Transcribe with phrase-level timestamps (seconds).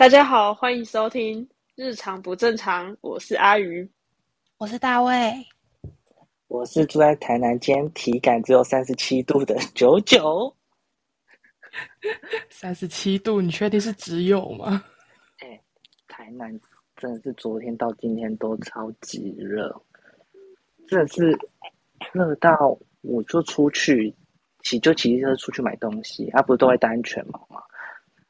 [0.00, 3.86] 大家好，欢迎收听《日常不正常》，我是阿鱼，
[4.56, 5.12] 我是大卫，
[6.48, 10.56] 我是住在台南间体感只有三十七度的九九。
[12.48, 14.82] 三十七度，你确定是只有吗？
[15.40, 15.60] 哎，
[16.08, 16.50] 台南
[16.96, 19.70] 真的是昨天到今天都超级热，
[20.88, 21.38] 真的是
[22.14, 22.50] 热到
[23.02, 24.16] 我就出去
[24.62, 27.60] 骑就骑车出去买东西，啊，不是都会戴安全帽吗？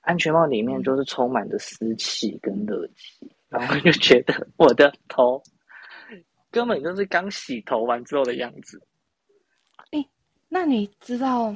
[0.01, 5.42] 安全帽里面就是充满着湿气跟热气， 然后就觉得我的头
[6.51, 8.81] 根本就是刚洗头完之后的样子。
[9.91, 10.05] 哎，
[10.48, 11.55] 那你知道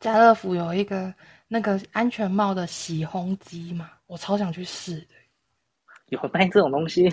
[0.00, 1.12] 家乐福有一个
[1.48, 3.90] 那个安全帽的洗烘机吗？
[4.06, 5.08] 我超想去试的。
[6.08, 7.08] 有卖这种东西？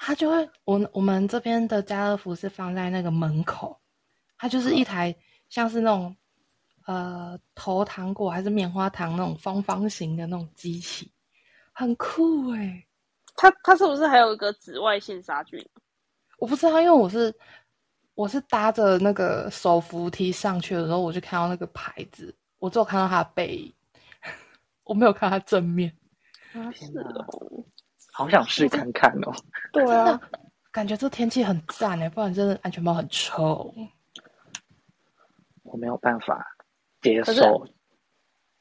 [0.00, 3.80] 它就会，我我们这边的家乐福是放在那个门口，
[4.36, 5.14] 它就是一台
[5.48, 6.14] 像是那种。
[6.86, 11.10] 呃，投糖果还是棉花糖那种方方形的那种机器，
[11.72, 12.86] 很酷哎。
[13.34, 15.58] 它它是不是还有一个紫外线杀菌？
[16.38, 17.34] 我不知道，因为我是
[18.14, 23.72] 我是搭着那个手扶梯上去的时候，我就看到那个牌子，我只有看到它的背影，
[24.84, 25.90] 我没有看它正面。
[26.74, 27.64] 是哦，
[28.12, 29.32] 好想试看看哦。
[29.72, 30.20] 对啊，
[30.70, 33.74] 感觉这天气很赞哎，不然真的安全帽很臭。
[35.62, 36.46] 我没有办法。
[37.02, 37.66] 接受，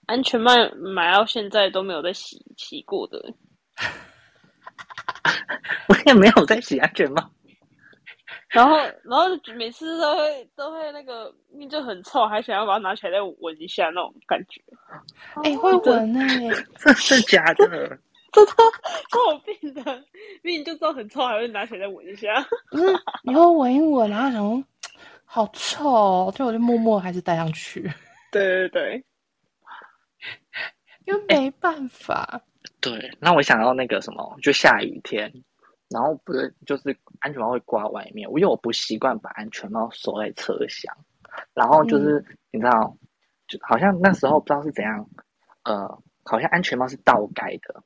[0.07, 3.33] 安全帽买到现在都没有在洗洗过的，
[5.87, 7.31] 我也没有在洗安全帽。
[8.49, 14.61] 然后，然后每次都会都会那个命就很臭，还想要把它拿起来再闻一下那种感觉。
[15.43, 17.65] 哎，会闻哎，这是假的，
[18.33, 18.51] 真的
[19.09, 20.03] 超有病的，
[20.43, 22.45] 明明就知道很臭，还会拿起来再闻一下。
[22.69, 22.93] 不是，
[23.23, 24.65] 你会闻一闻，然后想
[25.23, 27.89] 好臭，就我就默默还是戴上去。
[28.31, 29.05] 对对对，
[31.05, 32.41] 因为 没办法。
[32.79, 35.31] 对，那我想到那个什么，就下雨天，
[35.89, 40.95] 然后不是就是安全帽会挂外面，因为我不习惯把安全帽锁在车厢，
[41.53, 42.97] 然后就是你知道，
[43.47, 45.07] 就好像那时候不知道是怎样，
[45.63, 45.87] 呃，
[46.23, 47.83] 好像安全帽是倒盖的，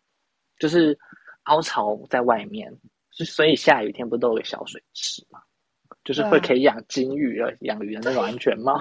[0.59, 0.97] 就是
[1.44, 2.73] 凹槽在外面，
[3.12, 5.41] 所以下雨天不都有个小水池嘛？
[6.05, 8.79] 就是会可以养金鱼的、养鱼的那种安全帽，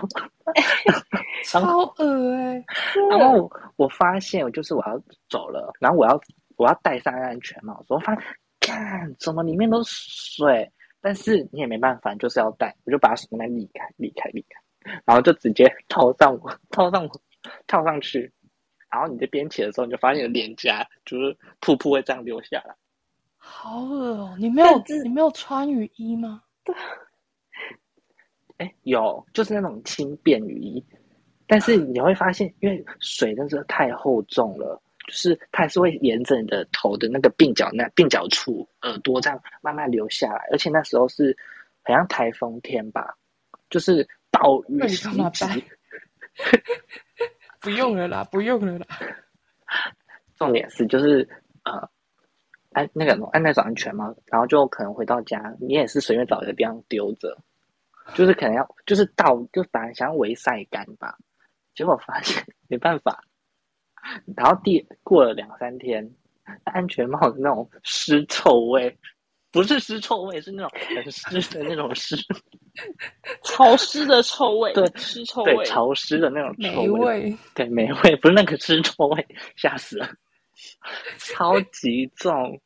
[1.46, 2.62] 超恶哎！
[3.08, 6.20] 然后我发现，就是我要走了，然后我要
[6.56, 8.22] 我要戴上安全帽，我发现，
[8.60, 9.90] 看怎么里面都是
[10.36, 10.70] 水，
[11.00, 17.20] 但是你也没办法，就是要戴，我就把手那离开、离开、离开，然后就直接套上我、套上我、
[17.66, 18.30] 套上去，
[18.90, 22.74] 然后你在边起的时候，你就发现脸颊就是瀑布会这样流下来，
[23.38, 24.36] 好恶哦！
[24.38, 26.42] 你没有你没有穿雨衣吗？
[26.62, 26.74] 对。
[28.58, 30.84] 哎，有，就是那种轻便雨衣，
[31.46, 41.36] 但是你会发现，因为水真的太厚重了，就是它还是会沿着你的头的那个鬓角那鬓角处、耳朵这样慢慢流下来，而且那时候是
[41.82, 43.16] 好像台风天吧，
[43.70, 45.64] 就是暴雨袭击。
[47.60, 48.86] 不用了啦，不用了啦。
[50.36, 51.28] 重点是就是
[51.64, 51.88] 呃，
[52.72, 57.36] 安那个安那种安全帽，然后就可能回到家，你也是随便找一个地方丢着。
[58.14, 61.16] 就是可能要，就是倒，就本来想要围晒干吧，
[61.74, 63.24] 结果发现没办法。
[64.36, 66.06] 然后第过了两三天，
[66.64, 68.94] 安全帽的那种湿臭味，
[69.50, 72.14] 不是湿臭味，是那种很湿的那种湿，
[73.44, 79.26] 潮湿的臭味，对，湿臭味，潮湿的那种臭味，对，霉味，不是那个湿臭味，
[79.56, 80.08] 吓死了，
[81.16, 82.60] 超级重。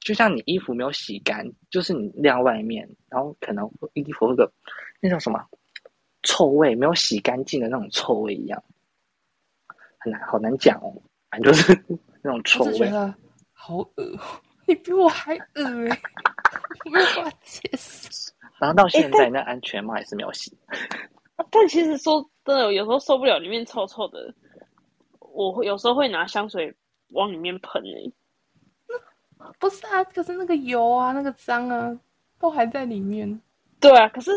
[0.00, 4.50] 就像你衣服没有洗干，就是你晾外面，然后可能衣服那个
[5.00, 5.44] 那叫什么
[6.22, 8.62] 臭味没有洗干净的那种臭味一样，
[9.98, 10.92] 很难好难讲哦，
[11.30, 11.84] 反正就是
[12.22, 12.90] 那种臭味。
[13.52, 14.18] 好恶，
[14.66, 16.00] 你比我还恶哎，
[16.90, 18.32] 没有办法解释。
[18.58, 20.56] 然后到现在那安全帽也是没有洗。
[21.50, 24.34] 但其实说真的，有时候受不了里面臭臭的，
[25.18, 26.74] 我有时候会拿香水
[27.10, 28.12] 往里面喷哎。
[29.58, 31.98] 不是啊，可是那个油啊，那个脏啊，
[32.38, 33.40] 都还在里面。
[33.80, 34.30] 对啊，可是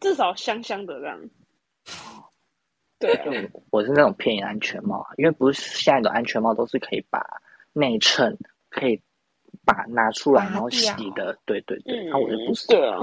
[0.00, 1.20] 至少香香的这样。
[2.98, 7.24] 对啊就，我是那种便宜安全帽，因为不是现在的安全帽都是可以把
[7.72, 8.36] 内衬
[8.68, 9.00] 可以
[9.64, 12.98] 把拿出来然后洗的，对对对，嗯那、我就不是对啊，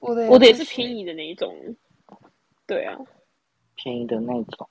[0.00, 1.54] 我的我的也是便宜的那一种。
[2.66, 2.98] 对啊，
[3.76, 4.68] 便宜的那种。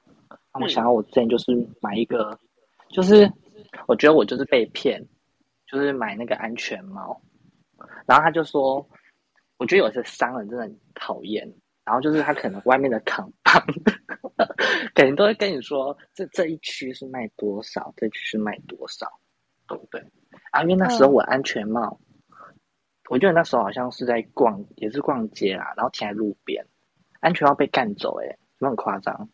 [0.53, 1.51] 那我嗯想要我之前就是
[1.81, 2.37] 买一个，
[2.89, 3.31] 就是
[3.87, 5.03] 我觉得我就是被骗，
[5.67, 7.21] 就是买那个安全帽，
[8.05, 8.87] 然后他就说，
[9.57, 11.45] 我觉得有些商人真的很讨厌，
[11.83, 13.61] 然后就是他可能外面的扛棒，
[14.95, 19.19] 可能都会跟你说这这一区是卖多少，这区是卖多少，
[19.67, 20.01] 对不对？
[20.51, 21.99] 啊，因为那时候嗯我安全帽，
[23.09, 26.65] 我记得那时候好像是在逛，也是逛街啦，然后停在路边，
[27.19, 29.29] 安全帽被干走、欸，哎，很夸张？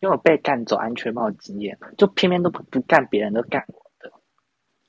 [0.00, 3.83] 因为我被干走安全帽的经验，就偏偏都不不干别人，都干我的。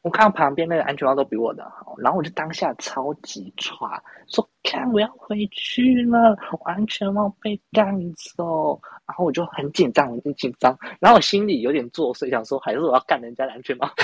[0.06, 13.90] 我看到旁边那个安全帽都比我的好，然后我就当下超级歘，说看我要回去了，我安全帽被干走，然后我就很紧张，我很紧张，然后我心里有点作祟，想说还是我要干人家的安全帽。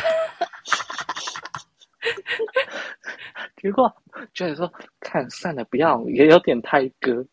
[3.58, 3.96] 结果
[4.34, 7.24] 觉得说看算了，不要，也有点太割，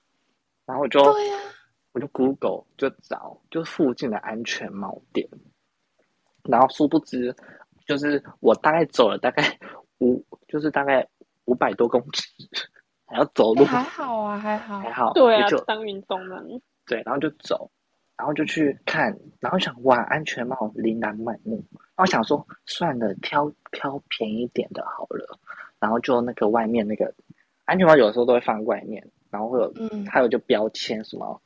[0.67, 1.03] 然后我就
[1.93, 5.27] 我就 Google 就找就附近的安全帽店，
[6.43, 7.35] 然后殊不知
[7.89, 9.43] 就是我大概走了大概
[9.99, 11.09] 五，就是大概
[11.47, 12.23] 五百多公尺，
[13.07, 14.93] 还要走路，哎还好啊，还好还。
[14.93, 16.45] 好，对啊就，当运动了，
[16.87, 17.71] 对，然后就走，
[18.15, 25.39] 然后就去看，然后想哇，安全帽琳琅满目，然后想说算了，挑挑便宜点的好了，
[25.81, 27.11] 然后就那个外面那个
[27.65, 31.41] 安全帽有的时候都会放外面，然后会有嗯，还有就标签什么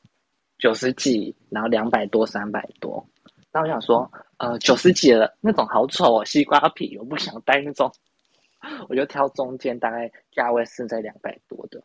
[0.59, 3.07] 九十几，然后两百多、三百多。
[3.53, 7.93] 然后我想说，呃，九十几了那种好丑哦，西瓜皮，我不想戴那种，
[8.89, 11.83] 我就挑中间大概价位是在两百多的，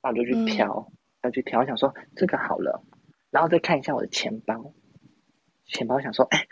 [0.00, 0.46] 然后我就去嗯。
[0.46, 2.82] 挑，要去挑，我想说这个好了，
[3.30, 4.72] 然后再看一下我的钱包，
[5.66, 6.46] 钱包想说，哎，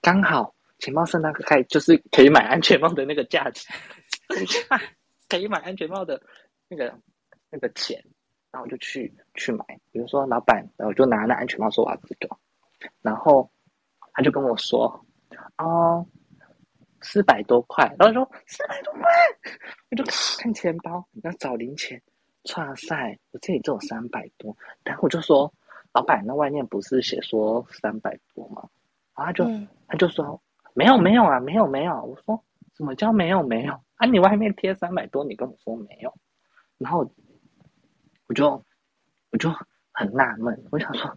[0.00, 3.74] 刚好钱包是那个概就是可以买安全帽的那个价钱，
[5.28, 6.22] 可以买安全帽的
[6.68, 6.94] 那个
[7.50, 8.00] 那个钱，
[8.52, 12.36] 然后我就去去买，比如说老板，然后我就拿那安全帽说我要这个，
[13.02, 13.50] 然后
[14.12, 15.04] 他就跟我说，
[15.58, 16.06] 哦，
[17.00, 19.02] 四百多块，然后我说四百多块，
[19.90, 20.04] 我就
[20.38, 22.00] 看钱包，要找零钱，
[22.56, 25.52] 哇塞，我这里只有三百多，然后我就说，
[25.92, 28.68] 老板，那外面不是写说三百多吗？
[29.16, 30.40] 然后他就、嗯他就说
[30.72, 32.42] 没有没有啊，没有没有，我说
[32.76, 33.74] 什么叫没有没有？
[33.96, 34.06] 啊？
[34.06, 36.14] 你外面贴三百多，你跟我说没有，
[36.78, 37.10] 然后
[38.28, 38.64] 我就
[39.32, 39.50] 我就
[39.92, 41.10] 很纳闷，我想说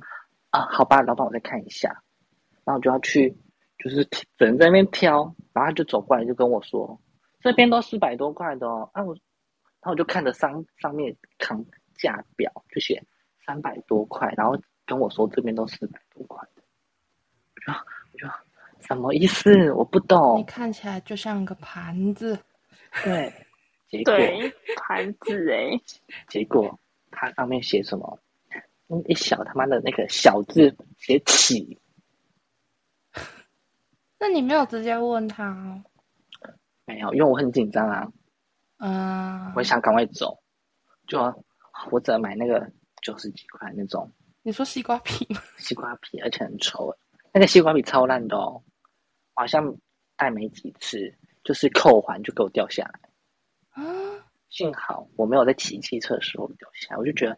[0.50, 2.04] 啊，好吧，老板，我再看一下，
[2.66, 3.36] 然后我就要去，
[3.78, 5.24] 就是只能在那边挑，
[5.54, 7.00] 然后他就走过来就跟我说，
[7.42, 11.64] 这边都四百多块的哦，啊我，然后我就看着上上面扛
[11.96, 13.04] 价表，就写
[13.46, 16.62] 三百多块，然后跟我说这边都四百多块的，
[17.66, 18.34] 我就我就
[18.88, 19.72] 什么意思？
[19.74, 22.38] 我不懂你，看起来就像个盘子。
[23.04, 23.32] 对，
[23.90, 25.72] 结果对，盘子哎，
[26.28, 26.80] 结果
[27.12, 28.20] 它上面写什么？
[28.90, 31.80] 嗯一小他妈的那个小字写起，
[34.24, 35.84] 那你没有直接问他哦？
[36.86, 38.08] 没有，因为我很紧张啊，
[38.78, 40.42] 嗯，我想赶快走，
[41.08, 41.20] 就
[41.92, 42.66] 我只能买那个
[43.02, 44.10] 九十几块那种
[44.42, 45.42] 你说西瓜皮吗？
[45.58, 46.96] 西瓜皮，而且很稠，
[47.34, 48.64] 那个西瓜皮超烂的哦，
[49.34, 49.76] 好像
[50.16, 51.14] 戴没几次，
[51.44, 53.00] 就是扣环就给我掉下来。
[53.72, 53.84] 啊，
[54.50, 57.38] 幸好我没有在骑汽车的时候掉下来，我就觉得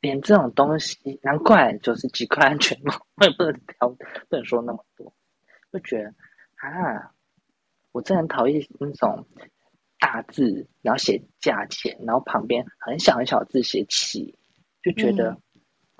[0.00, 5.12] 连这种东西，难怪九十几块安全帽，我也不能挑，不能说那么多，
[5.72, 6.14] 就觉得
[6.56, 7.12] 啊，
[7.92, 9.26] 我真的很讨厌那种
[9.98, 14.38] 大字，然后写价钱，然后旁边很小很小的字写起，
[14.82, 15.42] 就觉得、嗯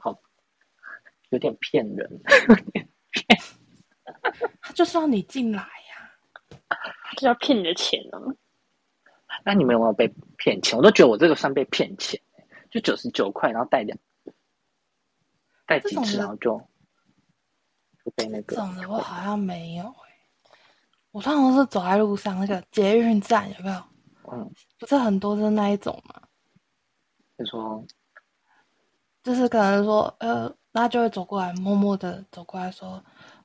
[0.00, 0.16] 好
[1.30, 2.20] 有点 骗人。
[4.62, 6.10] 他就是要你进来呀、
[7.16, 8.18] 就要骗你的钱呢。
[9.44, 10.78] 那你们有没有被骗钱？
[10.78, 12.20] 我都觉得我这个算被骗钱，
[12.70, 13.98] 就九十九块，然后带两
[15.66, 16.68] 带几次，这种的然后就就
[18.10, 19.92] 被那个这种的我好像没有欸。
[21.10, 23.82] 我通常都是走在路上，那个捷运站有没有？
[24.30, 26.20] 嗯，不是很多是那一种嘛，
[27.36, 27.84] 你说。
[29.22, 33.02] 就是可能说，呃，他就会走过来，默默的走过来说，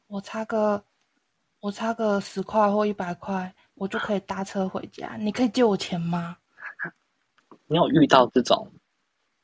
[0.08, 0.82] 我差个，
[1.60, 6.38] 我差个十块或一百块，我就可以搭车回家，你可以借我钱吗？
[7.65, 8.72] 你有遇到这种，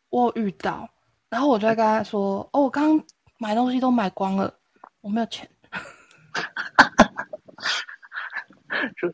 [0.09, 0.89] 我有遇到，
[1.29, 3.07] 然后我就跟他说，哦，我刚刚
[3.37, 4.53] 买东西都买光了，
[5.01, 5.49] 我没有钱。
[8.97, 9.13] 就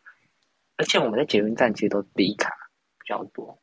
[0.77, 2.50] 而且我们在捷运站其实都低卡
[3.00, 3.60] 比较多，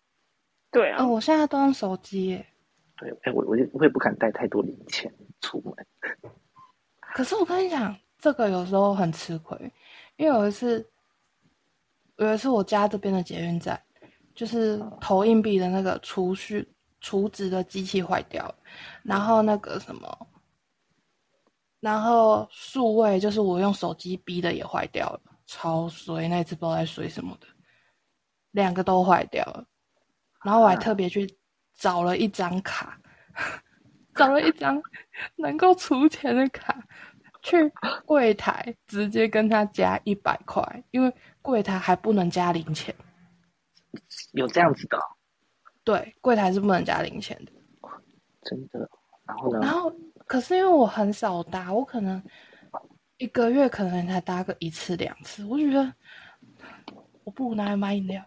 [0.71, 2.47] 对啊哦，，我现在都用手机耶，
[2.97, 5.75] 对，哎、我我就我也不敢带太多零钱出门。
[7.00, 9.57] 可是我跟你讲，这个有时候很吃亏，
[10.17, 10.91] 因为有一次，
[12.17, 13.81] 有一次我家这边的捷运站，
[14.35, 16.67] 就是投硬币的那个储蓄
[17.00, 18.55] 储值的机器坏掉了，
[19.02, 20.26] 然后那个什么，
[21.83, 27.47] 然后数位就是我用手机逼的也坏掉了，超衰，那一次不知道在衰什么的，
[28.53, 29.67] 两个都坏掉了，
[30.45, 31.37] 然后我还特别去
[31.75, 32.99] 找了一张卡。
[34.15, 34.81] 找了一张
[35.37, 36.87] 能够储钱的卡，
[37.41, 37.57] 去
[38.05, 41.11] 柜台直接跟他加一百块，因为
[41.41, 42.95] 柜台还不能加零钱。
[44.33, 45.03] 有这样子的哦、
[45.83, 47.53] 对，柜台是不能加零钱的。
[48.43, 48.87] 真的。
[49.27, 49.61] 然后呢？
[49.62, 49.91] 然后，
[50.26, 52.23] 可是因为我很少搭，我可能
[53.19, 55.93] 一个月可能才搭个一次两次，我就觉得
[57.25, 58.25] 我不如拿来买饮料。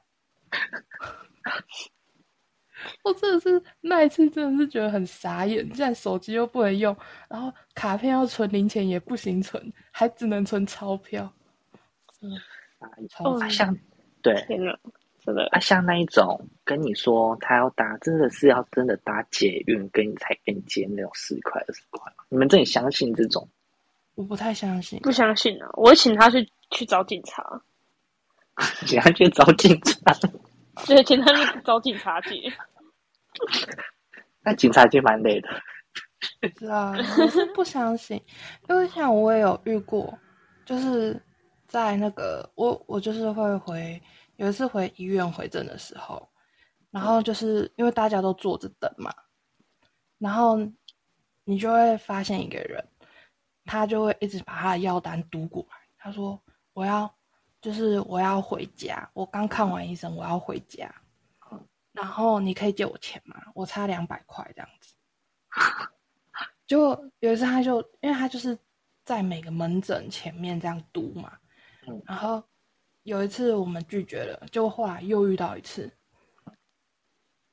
[3.04, 5.66] 我真的是那一次，真的是觉得很傻眼。
[5.68, 6.96] 现在手机又不能用，
[7.30, 11.32] 然后卡片要存零钱也不行存，还只能存钞票。
[12.22, 12.32] 嗯，
[13.10, 13.75] 超哦啊，像
[14.22, 14.78] 对天哪，
[15.25, 23.48] 真的啊，像那一种跟你说他要搭，真的是要真的搭捷运跟你才跟你接那种十块二十块，你们真的相信这种？
[24.15, 25.00] 我不太相信。
[25.00, 25.70] 不相信啊！
[25.74, 27.62] 我会请他去去找警察，
[28.88, 30.13] 你要去找警察？
[30.86, 32.53] 对，请他去找警察去。
[34.44, 35.50] 那警察就蛮累的。
[36.60, 38.22] 是啊，我是不相信，
[38.70, 40.17] 因为像我也有遇过，
[40.65, 41.22] 就是
[41.67, 44.01] 在那个我我就是会回
[44.38, 46.27] 有一次回医院回诊的时候，
[46.92, 49.13] 然后就是因为大家都坐着等嘛，
[50.18, 50.58] 然后
[51.44, 52.86] 你就会发现一个人，
[53.65, 56.42] 他就会一直把他的药单读过来，他说
[56.74, 57.13] 我要
[57.62, 60.94] 就是我要回家，我刚看完医生，我要回家，
[61.94, 63.42] 然后你可以借我钱吗？
[63.54, 64.94] 我差两百块这样子。
[66.68, 66.89] 就
[67.20, 68.58] 有一次，他就因为他就是
[69.04, 71.38] 在每个门诊前面这样读嘛，
[71.88, 72.44] 嗯然后
[73.06, 75.92] 有一次我们拒绝了，就后来又遇到一次，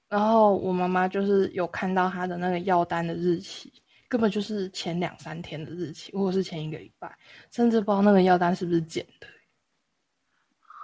[0.09, 3.71] 然后我妈妈就是有看到他的那个药单的日期，
[4.09, 7.15] 根本就是前两三天的日期，或者是前一个礼拜，
[7.51, 9.27] 甚至不知道那个药单是不是捡的。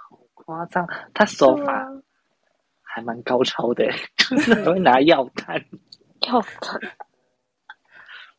[0.07, 1.87] 好夸张，他手法啊
[2.83, 3.85] 还蛮高超的，
[4.17, 5.65] 就是 很会拿药单。
[6.29, 6.97] 药单，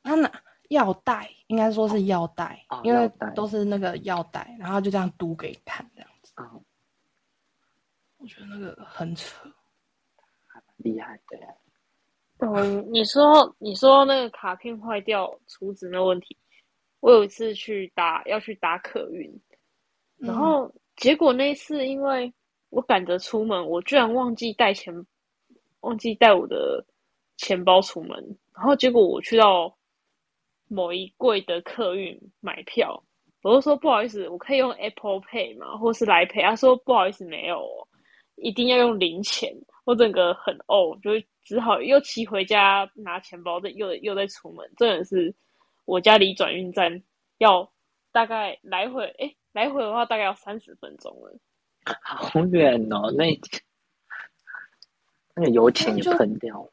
[0.05, 0.31] 他拿
[0.69, 6.10] 药袋，应该说是药袋，哦因为都是那个药袋，然后就这样读给你看，这样
[8.19, 9.49] 我觉得那个很扯。
[10.77, 11.47] 厉害的呀。
[12.39, 16.37] 嗯，你说你说那个卡片坏掉储值那问题，
[17.01, 19.31] 我有一次去打要去打客运，
[20.17, 22.33] 然后结果那一次因为
[22.71, 25.07] 我赶着出门，我居然忘记带钱，
[25.81, 26.83] 忘记带我的
[27.37, 29.77] 钱包出门，然后结果我去到
[30.67, 33.05] 某一柜的客运买票，
[33.43, 35.77] 我就说不好意思，我可以用 Apple Pay 嘛？
[35.79, 36.43] 或是来 Pay？
[36.43, 37.89] 他说不好意思，没有哦，
[38.37, 39.51] 一定要用零钱。
[39.85, 41.11] 我整个很哦，就
[41.43, 44.71] 只好又骑回家拿钱包，再又又再出门。
[44.77, 45.35] 真的是
[45.87, 47.03] 我家离转运站
[47.39, 47.69] 要
[48.13, 51.33] 大概来回，哎，来回的话大概要三十分钟了。
[52.03, 53.41] 好远哦，那
[55.35, 56.73] 那个油钱也喷掉了。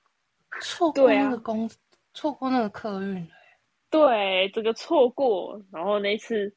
[0.60, 1.70] 错过那个公，
[2.14, 3.28] 错过那个客运了。
[3.90, 6.54] 对，这个错过，然后那次，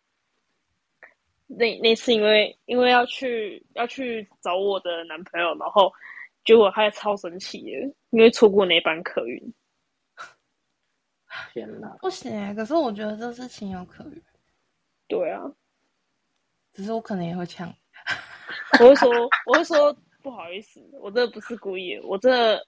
[1.58, 5.92] 那那次因为因为要去要去找我的男朋友，然后
[6.44, 9.54] 结果他也超生气的，因为错过那班客运。
[11.52, 11.88] 天哪！
[12.00, 14.22] 不行欸，可是我觉得这是情有可原，
[15.08, 15.42] 对啊，
[16.72, 17.72] 只是我可能也会呛。
[18.80, 19.10] 我会说，
[19.46, 22.64] 我会说不好意思，我真的不是故意，我真的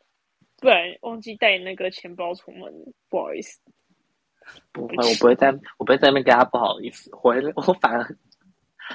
[0.59, 2.73] 不然忘记带那个钱包出门，
[3.09, 3.61] 不好意思。
[4.73, 8.17] 不会，我不会在，我不会在那边跟他不好意思，我会我反而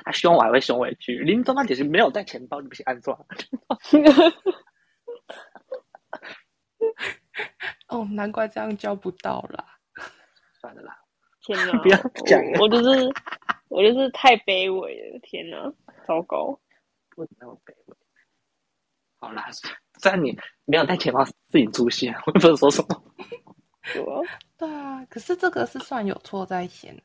[0.04, 1.18] 他凶我还会凶回去。
[1.20, 3.28] 林东妈姐是没有带钱包，你不是按错。
[7.88, 9.64] 哦，难怪这样交不到啦。
[10.60, 10.98] 算了啦，
[11.42, 13.14] 天哪， 不要讲了我我就是
[13.70, 15.74] 我就是太卑微了，天哪，
[16.06, 16.60] 糟糕。
[17.10, 17.96] 不能那么卑微。
[19.20, 19.50] 好啦，
[20.00, 23.04] 虽然你没有带钱包自己出现，我也不能说什么。
[23.94, 24.22] 对啊，
[24.58, 26.96] 对啊，可是这个是算有错在先。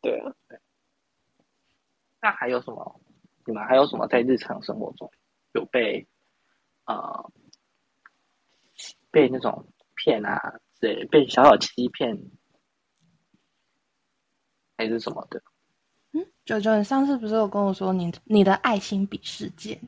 [0.00, 0.32] 对啊。
[2.20, 3.00] 那还有什么？
[3.44, 5.08] 你们还有什么在日常生活中
[5.52, 6.04] 有被
[6.86, 7.30] 呃
[9.10, 12.18] 被那种骗啊之类的，被小小欺骗，
[14.76, 15.40] 还是什么的？
[16.12, 19.80] 嗯，九九，你上次不是有跟我说你你的爱心笔事件？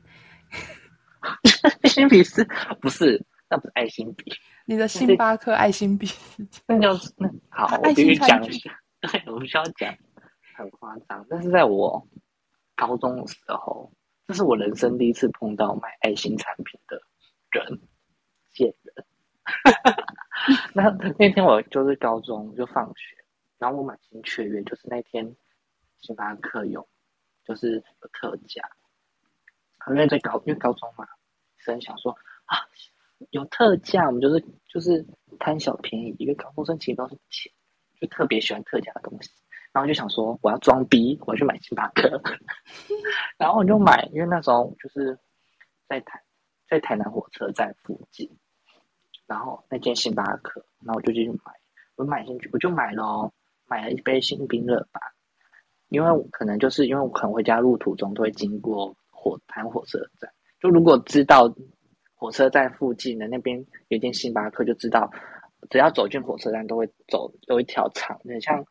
[1.83, 2.47] 爱心笔是
[2.79, 3.25] 不是？
[3.49, 4.31] 那不是爱心笔，
[4.65, 6.07] 你的星巴克爱心笔，
[6.67, 9.91] 那就是那好，我必须讲一下， 对，我必须要讲，
[10.59, 11.25] 很夸张。
[11.29, 12.07] 但是在我
[12.75, 13.91] 高中的时候，
[14.27, 17.01] 这是我人生第一次碰到卖爱心产品的
[17.51, 17.81] 人，
[18.51, 19.05] 贱人。
[20.73, 23.17] 那那天我就是高中就放学，
[23.57, 25.35] 然后我满心雀跃，就是那天
[25.97, 26.87] 星巴克有
[27.43, 28.61] 就是有特价，
[29.87, 31.07] 因为在高因为高中嘛，
[31.57, 32.11] 生想说
[32.45, 32.57] 啊
[33.31, 35.05] 有特价，我们就是就是
[35.39, 37.51] 贪小便宜，因为高中生其实都是钱，
[37.99, 39.31] 就特别喜欢特价的东西，
[39.71, 42.21] 然后就想说我要装逼，我要去买星巴克，
[43.37, 45.17] 然后我就买，因为那时候就是
[45.87, 46.21] 在台
[46.67, 48.29] 在台南火车站附近。
[49.27, 51.53] 然后那间星巴克，然后我就进去买，
[51.97, 53.31] 我买进去我就买了，
[53.67, 54.99] 买了一杯新冰乐吧，
[55.89, 60.27] 因为可能就是因为我可能回家路途中都会经过火台火车站，
[60.59, 61.47] 就如果知道
[62.15, 65.07] 火车站附近的那边有一间星巴克，就知道
[65.69, 68.65] 只要走进火车站都会走有一条长，很像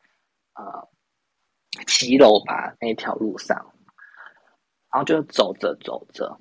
[0.59, 3.57] 呃骑楼吧那一条路上，
[4.91, 6.39] 然后就走着走着，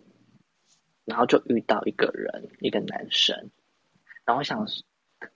[1.04, 3.50] 然后就遇到一个人，一个男生。
[4.24, 4.66] 然后想，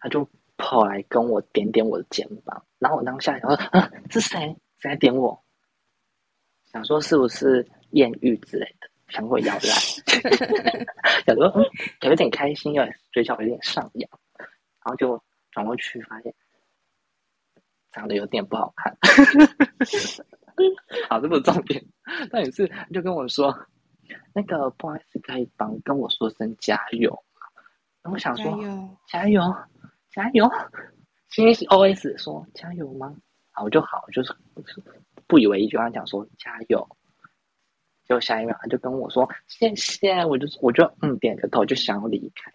[0.00, 4.56] 他就跑来跟我点点我的肩膀，然后我当下想说，啊，是谁？
[4.78, 5.44] 谁来点我？
[6.64, 9.60] 想说是不是艳遇之类的，想过要来，
[11.26, 11.64] 想说嗯，
[12.02, 16.34] 有点开心，有点嘴角有点上扬，然后就转过去发现
[17.92, 18.96] 长得有点不好看。
[21.08, 21.82] 好，这不是重点，
[22.30, 23.56] 但也是就跟我说，
[24.34, 27.24] 那个不好意思，可以帮跟我说声加油。
[28.02, 28.52] 我想说，
[29.06, 29.40] 加油，
[30.10, 30.50] 加油！
[31.30, 33.14] 心里 O S 说加油吗？
[33.52, 34.34] 好就好，就是
[35.26, 36.86] 不以为意，就跟他讲说加油。
[38.04, 42.52] 结果下一秒他就跟我说谢谢，我就我就嗯点个头，就想要离开，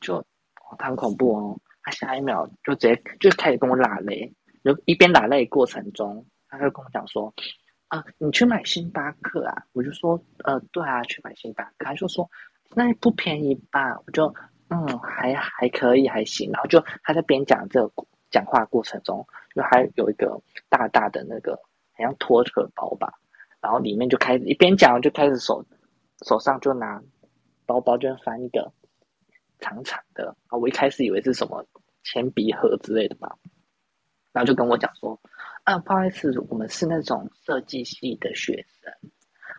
[0.00, 0.24] 就
[0.78, 1.60] 很恐怖哦。
[1.82, 4.32] 他下一秒就直接就开始跟我拉泪，
[4.64, 7.32] 就一边打泪过程中，他就跟我讲说
[7.88, 9.66] 啊，你去买星巴克啊？
[9.72, 11.84] 我就说呃，对啊，去买星巴克。
[11.84, 12.28] 他就说
[12.74, 13.98] 那不便宜吧？
[14.06, 14.34] 我就。
[14.74, 16.50] 嗯，还还可以，还行。
[16.50, 19.22] 然后就他在边讲这个讲话过程中，
[19.54, 21.54] 就还有一个大大的那个，
[21.92, 23.12] 好像拖车包吧。
[23.60, 25.62] 然后里面就开始一边讲，就开始手
[26.26, 27.02] 手上就拿
[27.66, 28.72] 包包，就翻一个
[29.58, 30.34] 长长的。
[30.46, 31.62] 啊，我一开始以为是什么
[32.02, 33.36] 铅笔盒之类的吧。
[34.32, 35.20] 然后就跟我讲说，
[35.64, 38.92] 啊，不好意思，我们是那种设计系的学生。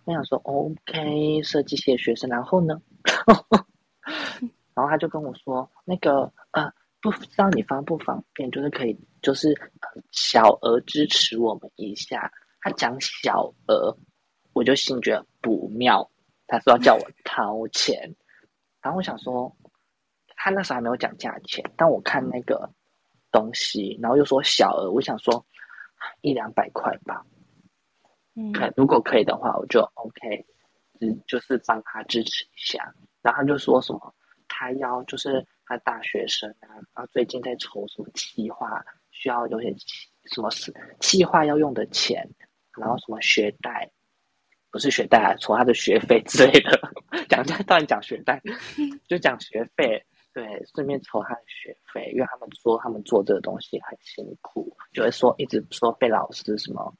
[0.05, 2.81] 我想说，OK，设计系的学生，然后呢？
[4.75, 13.95] 然后他就跟我说：“那个呃，不知道你方不方便，就是可以，就是呃，小额支持我们一下。”他讲小额，
[14.53, 16.09] 我就心觉得不妙。
[16.47, 18.15] 他说要叫我掏钱，
[18.81, 19.55] 然后我想说，
[20.35, 22.71] 他那时候还没有讲价钱，但我看那个
[23.33, 25.45] 东西，然后又说小额，我想说
[26.21, 27.25] 一两百块吧。
[28.35, 30.45] 嗯，如果可以的话，我就 OK，
[31.01, 32.93] 嗯，就是帮他支持一下。
[33.21, 34.15] 然后他就说什么。
[34.55, 39.73] 他要就是他大学生啊，然后最近在筹什么计划，需要有些
[40.25, 42.29] 什么是计划要用的钱，
[42.77, 43.89] 然后什么学贷，
[44.69, 46.79] 不是学贷，啊筹他的学费之类的。
[47.27, 48.39] 讲讲当然讲学贷，
[49.07, 56.95] 就讲学费，对，顺便筹他的学费，因为他们说他们做这个东西很辛苦，就会说一直说被老师什么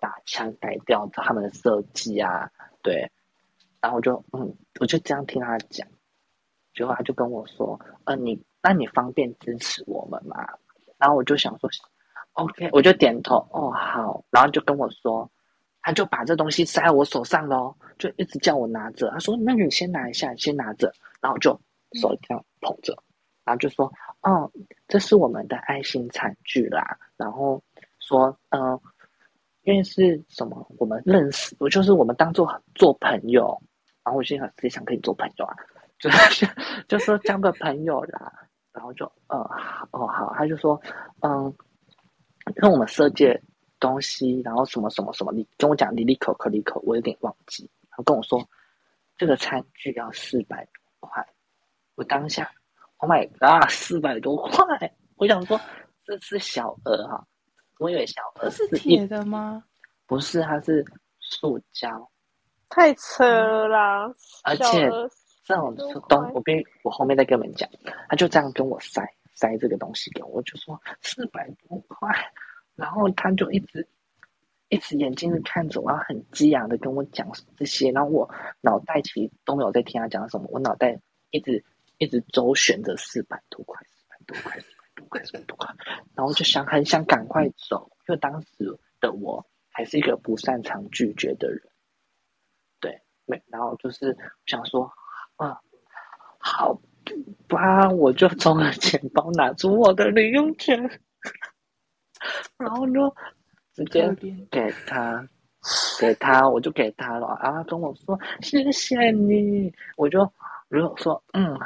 [0.00, 2.50] 打枪改掉他们的设计啊，
[2.82, 3.10] 对，
[3.80, 5.86] 然后我就嗯，我就这样听他讲。
[6.74, 10.36] 结果他就跟我说：“呃，你那你方便支持我们吗？”
[10.96, 11.68] 然后我就想说
[12.34, 15.28] ：“OK。”我就点头：“哦，好。”然后就跟我说
[15.82, 19.10] ：“他就把这东西塞我手上喽，就一直叫我拿着。
[19.10, 21.50] 他说：‘那你先拿一下，先拿着。’然后就
[22.00, 22.94] 手这样捧着，
[23.44, 23.92] 然后就说
[24.22, 24.50] ：‘哦，
[24.86, 27.62] 这是我们的爱心餐具啦。’然后
[27.98, 28.78] 说：‘嗯，
[29.62, 30.66] 因为是什么？
[30.78, 33.60] 我们认识，我就是我们当做做朋友。’
[34.04, 35.54] 然后我心想：谁想跟你做朋友啊？”
[35.98, 36.46] 就是
[36.86, 38.32] 就说交个朋友啦，
[38.72, 39.36] 然后就呃
[39.90, 40.80] 哦好，他就说
[41.22, 41.52] 嗯，
[42.54, 43.26] 跟我们设计
[43.80, 47.68] 东西，然后什么什么什么，你跟我讲里里口口里口，我有点忘记。
[47.90, 48.48] 然后跟我说
[49.16, 50.66] 这个餐具要四百
[51.00, 51.26] 块，
[51.98, 52.48] 我当下
[52.98, 54.94] ，Oh my god，四百多块！
[55.16, 55.60] 我想说
[56.04, 57.26] 这是小额哈，
[57.80, 59.64] 我以为小额是铁的吗？
[60.06, 60.84] 不是，它是
[61.18, 62.08] 塑胶，
[62.68, 63.26] 太扯
[63.66, 64.88] 了，而且。
[65.44, 65.74] 这种
[66.10, 67.66] 东，我边我后面再跟你们讲，
[68.10, 69.02] 他就这样跟我塞
[69.34, 72.06] 塞这个东西给我，我就说四百多块，
[72.76, 73.88] 然后他就一直
[74.68, 78.28] 一直眼睛是看着我，然后很激昂的跟我讲这些，然后我
[78.60, 81.64] 脑袋其实都没有在听他讲什么，我脑袋一直
[81.98, 85.74] 一直周旋着四百多块、四百多块、四百多块、四百多块，
[86.14, 88.48] 然后就想很想赶快走，因为当时
[89.00, 91.60] 的我还是一个不擅长拒绝的人，
[92.80, 94.90] 对，没，然后就是想说，
[95.36, 95.60] 啊，
[96.38, 96.80] 好
[97.48, 100.80] 吧，我就从了钱包拿出我的零用钱，
[102.56, 103.00] 然后呢
[103.74, 104.12] 直接
[104.50, 105.28] 给他，
[106.00, 110.20] 给他，我就给他了，然后他跟我说谢谢你，我就
[110.68, 111.58] 如果说嗯，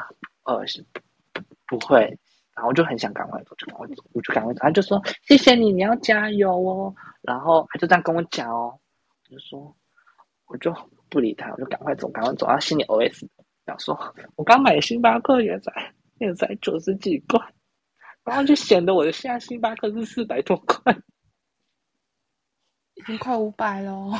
[0.44, 2.18] 呃，是不不不会，
[2.54, 8.78] 然后我就很想赶快走，就赶快走，我就赶快走，他就说谢谢你，你要加油哦，然后他就这样跟我讲哦，
[9.28, 9.76] 我就说
[10.46, 10.74] 我就
[11.08, 13.28] 不理他，我就赶快走，赶快走，然后心里 OS
[13.64, 17.40] 想说，我刚买星巴克也才也才九十几块，
[18.24, 20.96] 然后就显得我的现在星巴克是四百多块。
[22.94, 24.12] 已经快五百喽。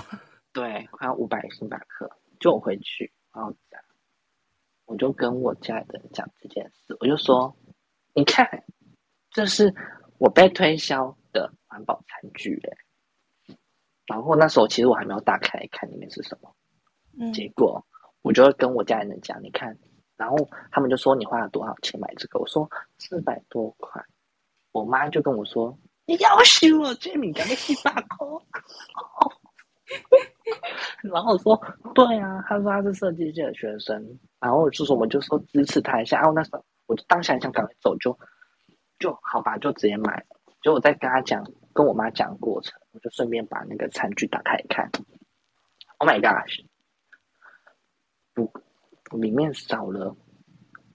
[0.53, 3.81] 对，快要五百星巴克，就我回去，然后讲，
[4.85, 7.55] 我就跟我家里的人讲这件事，我就说，
[8.15, 8.47] 你看，
[9.31, 9.75] 这是
[10.19, 13.57] 我被推销的环保餐具哎，
[14.07, 16.55] 然后那时候其实我还没有打开来看里面是什么，
[17.19, 17.85] 嗯，结果
[18.23, 19.77] 我就会跟我家里人讲，你看，
[20.17, 20.37] 然后
[20.71, 22.69] 他们就说你花了多少钱买这个，我说
[22.99, 24.05] 四百多块，
[24.73, 28.43] 我妈就跟我说，你要死我，这米干的星巴克。
[31.03, 31.61] 然后我说
[31.95, 38.19] 对啊，他说他是设计界的学生，然后我就说我就说支持他一下，然后那时候我就当下想赶快走，就
[38.99, 40.27] 就好吧，就直接买了。
[40.63, 44.89] 就我在跟他讲，跟我妈讲过程，我就顺便把那个餐具打开看。
[45.99, 46.65] Oh my gosh！
[48.35, 48.53] 不，
[49.19, 50.17] 里面少了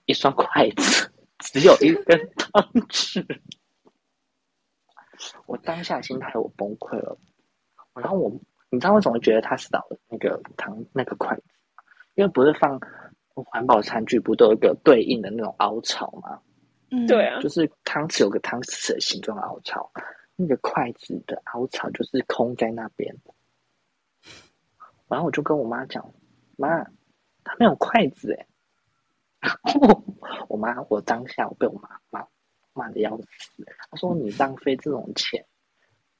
[0.05, 3.25] 一双筷子， 只有一根汤匙。
[5.45, 7.17] 我当下心态我崩溃了，
[7.95, 8.31] 然后我
[8.69, 11.43] 你知道为什么觉得它少了那个糖那个筷子？
[12.15, 12.79] 因为不是放
[13.33, 16.41] 环保餐具不都有一个对应的那种凹槽吗？
[16.89, 19.91] 嗯，对啊，就是汤匙有个汤匙的形状凹槽，
[20.35, 23.15] 那个筷子的凹槽就是空在那边。
[25.07, 26.13] 然后我就跟我妈讲，
[26.57, 26.83] 妈，
[27.43, 28.47] 他没有筷子哎。
[29.39, 30.03] 然后
[30.49, 32.27] 我妈，我当下我被我妈骂
[32.73, 35.45] 骂的要死，她说你浪费这种钱，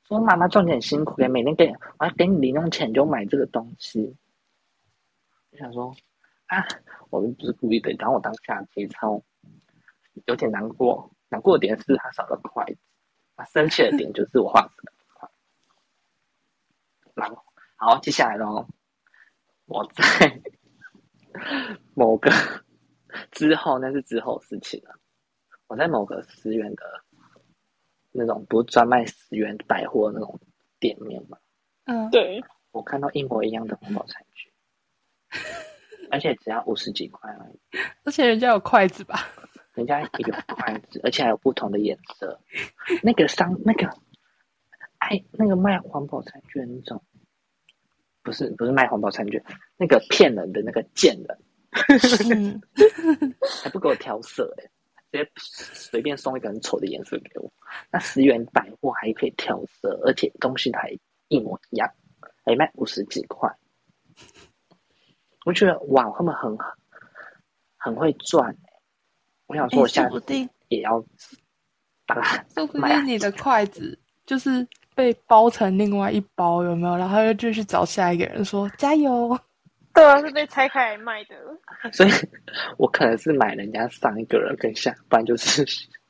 [0.08, 1.68] 说妈妈赚钱辛苦，给每天给
[2.00, 4.16] 我要给你零用钱就买这个东西。
[5.52, 5.94] 我想说
[6.46, 6.66] 啊，
[7.10, 9.22] 我们不是故意的，然后我当下节操
[10.26, 12.78] 有点难过，难过点是他少了筷子，
[13.36, 15.30] 啊，生气的点就是我画四百块。
[17.14, 17.44] 然后，
[17.76, 18.66] 好，接下来喽，
[19.66, 20.42] 我在
[21.96, 22.32] 某个
[23.32, 24.98] 之后，那是之后事情了。
[25.68, 27.04] 我在某个十元的
[28.12, 30.40] 那种不是专卖十元百货那种
[30.80, 31.38] 店面嘛，
[31.86, 34.52] 嗯，对，我看到一模一样的环保餐具，
[36.12, 37.60] 而且只要五十几块而已。
[38.06, 39.28] 而且人家有筷子吧？
[39.76, 42.40] 人家也有筷子，而且还有不同的颜色。
[43.04, 43.88] 那个商那个，
[44.98, 47.00] 哎，那个卖环保餐具的那种，
[48.24, 49.44] 不是不是卖环保餐具，
[49.78, 51.38] 那个骗人的那个贱人，
[52.32, 52.60] 嗯，
[53.64, 54.72] 还不给我挑色哎、直
[55.18, 57.52] 接随便送一个很丑的颜色给我。
[57.92, 61.90] 那十元百货还可以挑色，而且东西还一模一样，
[62.46, 63.50] 还卖五十几块。
[65.46, 66.58] 我觉得哇，他们很
[67.78, 68.58] 很会赚、欸、
[69.48, 71.04] 我想说，我哎下次也要
[72.06, 76.98] 把它说不定你的筷子就是被包成另外一包，有没有？
[76.98, 79.38] 然后又继续找下一个人说加油。
[79.98, 81.36] 对啊，是被拆开来卖的。
[81.92, 82.10] 所以
[82.78, 85.66] 我可能是买人家上一个人跟下，不然就是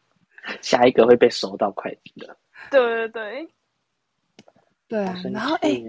[0.62, 2.38] 下一个会被收到筷子的。
[2.70, 3.50] 对对对，
[4.90, 5.82] 对啊然后哎！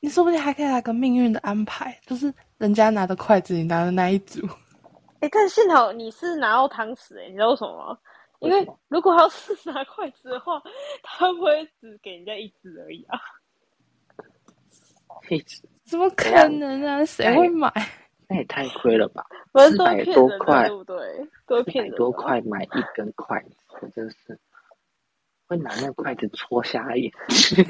[0.00, 4.44] 你说不定还可以来个命运的安排，就是人家拿的筷子，你拿的那一组。
[5.20, 7.98] 哎，但幸好你是拿到汤匙，哎，你知道为什么吗？
[8.40, 10.60] 因为如果要是拿筷子的话，
[11.04, 13.20] 他会不会只给人家一只而已啊？
[15.28, 17.04] 一直怎么可能啊？
[17.04, 17.70] 谁会买？
[18.26, 19.26] 那也太亏了吧！
[19.68, 21.28] 四百多块对，不对？
[21.46, 21.90] 都会四百骗。
[21.90, 24.16] 多块买一根筷子，我真是
[25.46, 27.62] 会拿那个筷子戳瞎眼睛。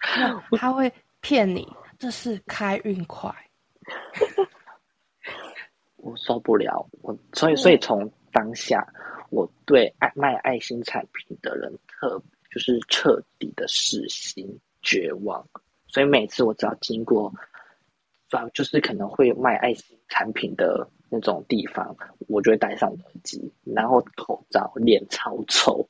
[0.58, 0.92] 他会
[1.22, 1.66] 骗你，
[1.98, 3.34] 这是开运筷。
[5.96, 8.86] 我受不了，我所以所以从当下，
[9.30, 14.46] 我对爱卖爱心产品的人特就是彻底的死心
[14.82, 15.42] 绝望，
[15.92, 17.30] 所以每次我只要经过，
[18.28, 21.94] 主要就是可能会卖爱心产品的那种地方，
[22.28, 25.86] 我就会戴上耳机，然后口罩，脸超臭，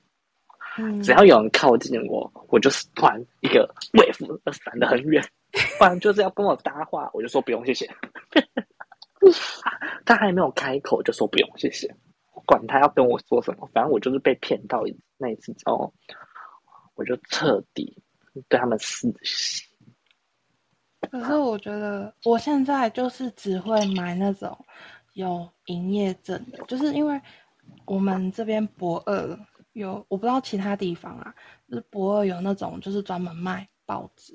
[0.77, 5.25] 嗯，只要有人靠近我，我就是突然一个 wave 闪得很远，
[5.79, 7.89] 不然就是要跟我搭话，我就说不用谢谢。
[10.05, 11.95] 他还没有开口就说不用，谢谢。
[12.45, 14.83] 管他要跟我说什么，反正我就是被骗到
[15.17, 15.95] 那一次之后，
[16.97, 18.03] 我就彻底
[18.49, 19.69] 对他们死心。
[21.13, 24.59] 可是我觉得我现在就是只会买那种
[25.13, 27.21] 有营业证的，就是因为
[27.85, 29.39] 我们这边博二
[29.75, 31.35] 有，我不知道其他地方啊，
[31.69, 34.35] 就是博二有那种就是专门卖报纸，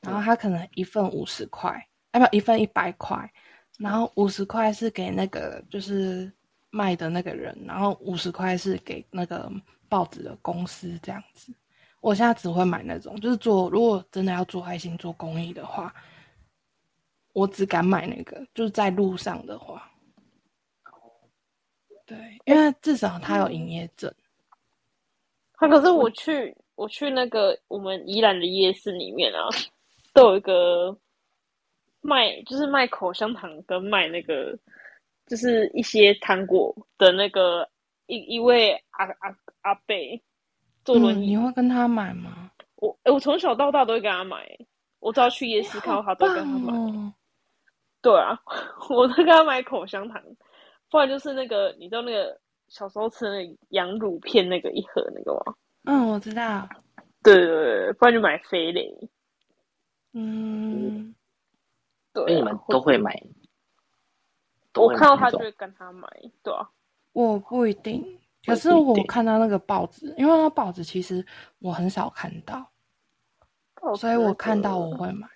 [0.00, 3.30] 然后他可能一份五十块，哎不一份一百块，
[3.78, 6.32] 然后五十块是给那个就是
[6.70, 9.52] 卖的那个人，然后五十块是给那个
[9.90, 11.52] 报纸的公司这样子。
[12.00, 15.94] 我现在只会买那种，就是做如果真的要做爱心、做公益的话，
[17.34, 19.90] 我只敢买那个，就是在路上的话。
[22.06, 22.16] 对，
[22.46, 24.12] 因为至少它有营业证。
[25.54, 29.48] 他可是我去我去那个我们宜兰的夜市里面啊，
[30.12, 30.96] 都有一个
[32.00, 34.58] 卖，就是卖口香糖跟卖那个，
[35.26, 37.68] 就是一些糖果的那个
[38.06, 39.96] 一一位阿阿阿伯
[40.84, 41.26] 坐轮椅。
[41.26, 42.50] 嗯你会跟他买吗？
[42.76, 44.46] 我诶我从小到大都会跟他买，
[44.98, 46.72] 我只要去夜市看到他都跟他买。
[46.74, 47.14] 哦，
[48.04, 48.38] 对啊，
[48.90, 50.22] 我都跟他买口香糖，
[50.90, 52.38] 不然就是那个你知道那个
[52.68, 55.54] 小时候吃的那个羊乳片那个一盒那个吗？
[55.84, 56.68] 嗯，我知道。
[57.22, 58.94] 对对对，不然就买飞雷。
[60.12, 61.14] 嗯，
[62.12, 63.10] 对、你们都会买？
[64.74, 66.06] 我看到他就会跟他买，
[66.42, 66.68] 对啊，
[67.14, 68.20] 我不一定。
[68.44, 71.24] 可是我看到那个报纸，因为那报纸其实
[71.60, 72.70] 我很少看到，
[73.96, 75.26] 所以我看到我会买。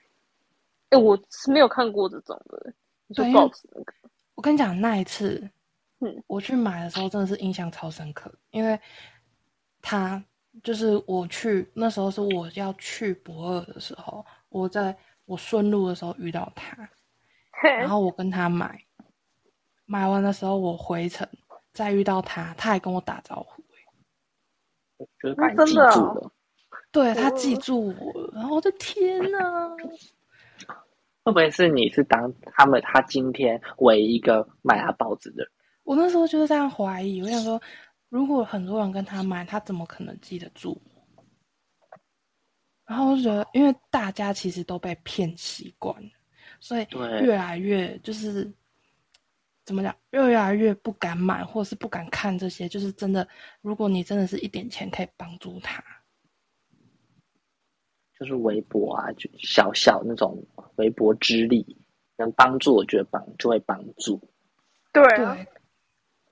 [0.90, 2.72] 哎、我是没有看过这种的。
[3.06, 3.92] 你说对报纸那个，
[4.34, 5.50] 我跟你讲，那一次，
[6.00, 8.78] 嗯，我去买的时候真的是印象超深刻，因为
[9.80, 10.22] 他
[10.62, 16.88] 就是我去那时候是我要去博二的时候，我在我顺路的时候遇到他，
[17.62, 18.80] 然后我跟他买，
[19.86, 21.28] 买完的时候我回程
[21.72, 23.68] 再遇到他，他还跟我打招呼、欸
[25.20, 26.32] 就是把你记真的哦住了。
[26.90, 29.76] 对他记住我了，然后我的天呐！
[31.28, 35.52] 会不会是你是当他们他今天唯一一个买他报纸的人？
[35.84, 37.60] 我那时候就是这样怀疑，我想说，
[38.08, 40.80] 如果很多人跟他买，他怎么可能记得住？
[42.86, 46.10] 然后我就觉得，因为大家其实都被骗习惯了，
[46.60, 48.50] 所以对越来越就是
[49.66, 52.66] 怎么讲，越来越不敢买，或是不敢看这些。
[52.66, 53.28] 就是真的，
[53.60, 55.84] 如果你真的是一点钱可以帮助他，
[58.18, 60.42] 就是微博啊，就小小那种
[60.76, 61.76] 微薄之力，
[62.16, 64.20] 能帮助，我觉得帮就会帮助。
[64.92, 65.36] 对啊，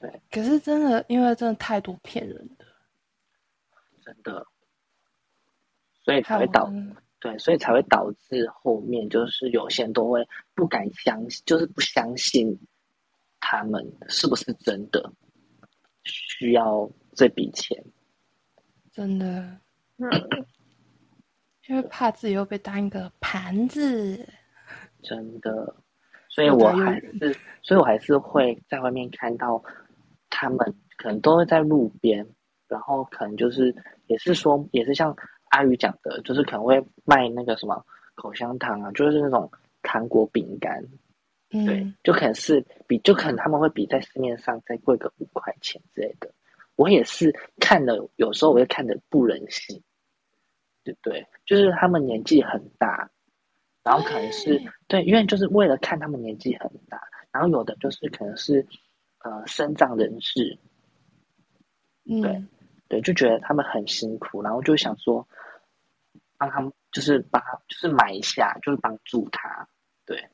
[0.01, 0.21] 对对。
[0.31, 2.65] 可是真的，因为真的太多骗人的，
[4.03, 4.47] 真的，
[6.03, 6.71] 所以才会导
[7.21, 12.59] 对，所以才会导致后面就是有些人都会不敢相信，就是不相信
[13.41, 15.13] 他们是不是真的
[16.03, 17.83] 需要这笔钱。
[18.93, 19.59] 真的，
[19.99, 20.09] 嗯，
[21.69, 24.27] 因为怕自己又被当一个盘子。
[25.03, 25.75] 真的，
[26.29, 29.63] 所以我还是，所以我还是会在外面看到
[30.31, 30.59] 他们
[30.97, 32.27] 可能都会在路边，
[32.69, 33.75] 然后可能就是
[34.07, 35.15] 也是说，也是像
[35.51, 37.81] 阿宇讲的，就是可能会卖那个什么
[38.17, 39.49] 口香糖啊，就是那种
[39.83, 40.83] 糖果饼干，
[41.51, 46.29] 对嗯，，就可能是比，就可能他们会比在市面上再贵个五块钱之类的。
[46.75, 49.81] 我也是看的，有时候我会看的不忍心，
[50.87, 51.27] 对不对？
[51.45, 53.11] 就是他们年纪很大，
[53.83, 58.65] 然后可能是对，因为就是为了看他们年纪很大，然后有的就是可能是
[59.25, 60.57] 呃身障人士，
[62.05, 62.45] 嗯，对
[62.89, 65.27] 对，就觉得他们很辛苦，然后就想说
[66.39, 69.69] 帮他们，就是帮他，就是买一下，就是帮助他，
[70.05, 70.29] 对，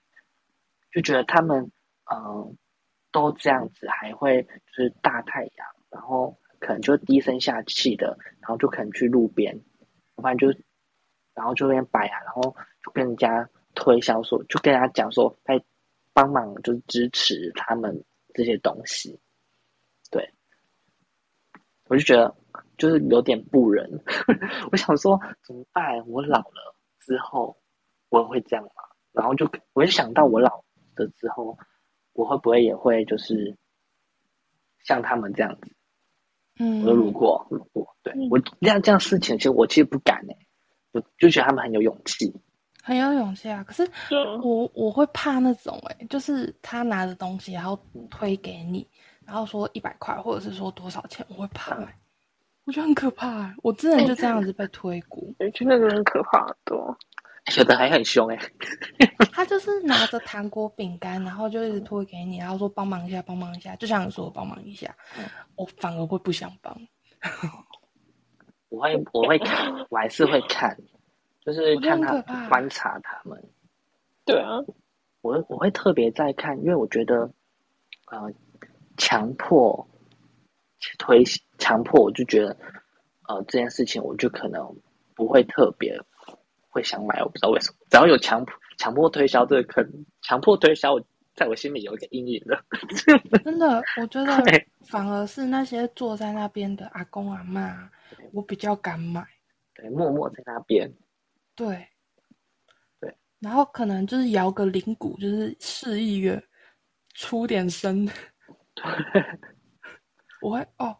[0.92, 1.64] 就觉得他们
[2.12, 2.54] 嗯、呃
[3.10, 9.60] 都这样子，还会就是大太阳，然后可能就低声下气的，然后就可能去路边，
[10.14, 10.58] 我反正就
[11.34, 12.42] 然后就那边摆啊，然后
[12.84, 15.60] 就跟人家推销说，就跟人家讲说，哎，
[16.12, 19.18] 帮忙就是支持他们这些东西，
[20.10, 20.32] 对，
[21.88, 22.34] 我就觉得
[22.76, 23.88] 就是有点不忍，
[24.70, 26.06] 我想说怎么办？
[26.06, 27.56] 我老了之后
[28.10, 28.82] 我会这样吗？
[29.12, 30.62] 然后就我就想到我老
[30.96, 31.56] 了之后，
[32.12, 33.56] 我会不会也会就是
[34.84, 35.74] 像他们这样子？
[36.58, 40.36] 嗯，我都路过路过对嗯我这样这样事情，其实我其实不敢哎、
[40.92, 42.32] 我就觉得他们很有勇气。
[42.84, 43.64] 很有勇气啊。
[43.64, 43.88] 可是
[44.42, 47.78] 我我会怕那种哎、就是他拿着东西然后
[48.10, 48.86] 推给你，
[49.24, 51.94] 然后说一百块或者是说多少钱，我会怕、欸，
[52.64, 53.54] 我觉得很可怕、欸。
[53.62, 56.76] 我之前就这样子被推过，我觉得那个很可怕的，
[57.56, 58.38] 有的还很凶哎、
[59.32, 64.96] 他就是拿着糖果饼干，然后就一直推给你，然后说帮忙一下，帮忙一下，就像你说的帮忙一下，
[65.56, 66.74] 我反而会不想帮。
[68.70, 70.74] 我会我会看，我还是会看，
[71.44, 73.42] 就是看他观察他们。
[74.24, 74.58] 对啊，
[75.20, 77.30] 我会我会特别在看，因为我觉得，
[78.06, 78.32] 呃，
[78.96, 79.86] 强迫
[80.98, 81.22] 推
[81.58, 82.56] 强迫，我就觉得，
[83.28, 84.74] 呃，这件事情我就可能
[85.14, 86.00] 不会特别
[86.72, 87.76] 会想买，我不知道为什么。
[87.90, 89.86] 只要有强迫强迫推销这个坑，
[90.22, 91.04] 强迫推销，我
[91.34, 92.64] 在我心里有一个阴影的。
[93.44, 94.42] 真的，我觉得
[94.86, 97.88] 反而是那些坐在那边的阿公阿妈，
[98.32, 99.24] 我比较敢买。
[99.74, 100.90] 对，默默在那边，
[101.54, 101.86] 对，
[102.98, 106.42] 对，然后可能就是摇个铃鼓，就是示意乐，
[107.14, 108.08] 出点声。
[110.40, 110.96] 我会哦，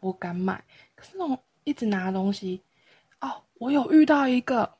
[0.00, 0.62] 我敢买。
[0.94, 2.62] 可是那种一直拿东西，
[3.20, 4.70] 哦，我有遇到一个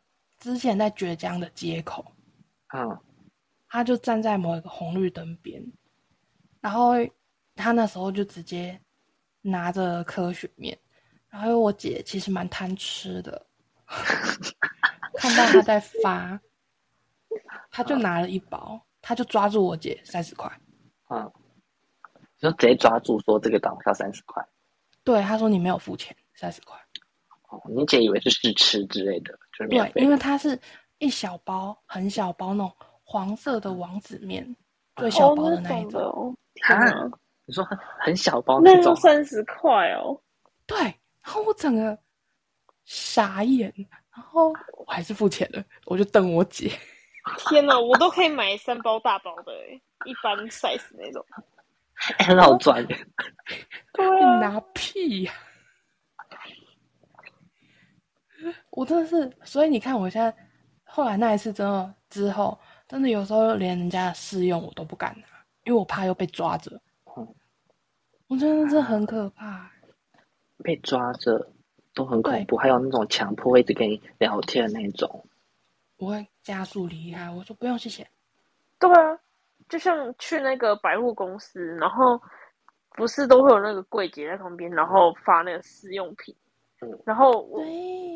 [0.43, 2.05] 之前在绝江的街口，
[2.75, 2.99] 嗯，
[3.69, 5.65] 他就站在某一个红绿灯边，
[6.61, 6.95] 然后
[7.55, 8.77] 他那时候就直接
[9.41, 10.77] 拿着科学面，
[11.29, 13.47] 然后我姐其实蛮贪吃的，
[15.15, 16.41] 看到他在发，
[17.71, 20.51] 他就拿了一包，他就抓住我姐三十块，
[21.09, 21.33] 嗯，
[22.39, 24.45] 就直接抓住说这个档要三十块。
[25.05, 26.92] 对，他说你没有付钱，三十块，哦，
[27.69, 30.59] 你姐以为是试吃之类的，就是免对，因为它是
[30.99, 32.73] 一小包很小包那种
[33.05, 34.57] 黄色的王子面，
[34.97, 37.11] 最小哦，包的那那一种，种哦，天啊啊，
[37.47, 40.19] 你说很很小包那种，三十块哦，
[40.67, 40.79] 对，
[41.23, 41.99] 然后我整个
[42.85, 43.73] 傻眼，
[44.15, 46.71] 然后我还是付钱了，我就瞪我姐，
[47.49, 51.25] 天哪，我都可以买三包大包的诶，一般 size 那种。
[52.19, 52.85] 哎很好赚。
[53.93, 55.33] 对拿屁呀、
[58.71, 60.35] 我真的是，所以你看，我现在
[60.85, 65.27] 后来那一次真的之后，真的有时候连人家的试用我都不敢拿，
[65.65, 66.81] 因为我怕又被抓着。
[67.17, 67.27] 嗯
[68.29, 69.71] 我真的是很可怕。
[70.65, 71.51] 被抓着
[71.93, 75.27] 都很恐怖，还有那种强迫一直跟你聊天的那种。
[75.99, 78.09] 我会加速离开，我说不用谢谢。
[78.79, 79.19] 对啊，
[79.69, 82.19] 就像去那个百货公司，然后
[82.97, 86.42] 不是都会有那个柜姐在旁边，然后发那个试用品，嗯
[87.05, 87.63] 然后我，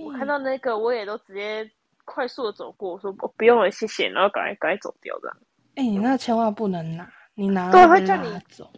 [0.04, 1.68] 我看到那个，我也都直接
[2.04, 5.36] 快速的走过，我说我不用了，谢谢，然后赶快赶快走掉这样。
[5.76, 8.70] 哎、你那千万不能拿，你拿对会叫你走。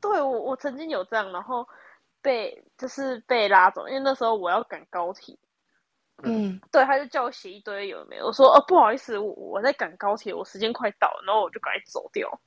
[0.00, 1.66] 对我我曾经有这样，然后
[2.22, 5.36] 被就是被拉走，因为那时候我要赶高铁，
[6.22, 12.40] 嗯，对，他就叫我写一堆有没有，我说哦不好意思，我我在赶高铁，我时间快到了，然后我就赶快走掉，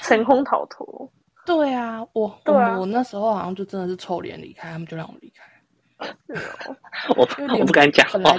[0.00, 1.10] 成功逃脱。
[1.44, 5.42] 对啊，我对啊我我那时候好像就真的是臭脸离开，他们就让我离开。
[7.16, 7.28] 我
[7.58, 8.36] 我不敢讲话。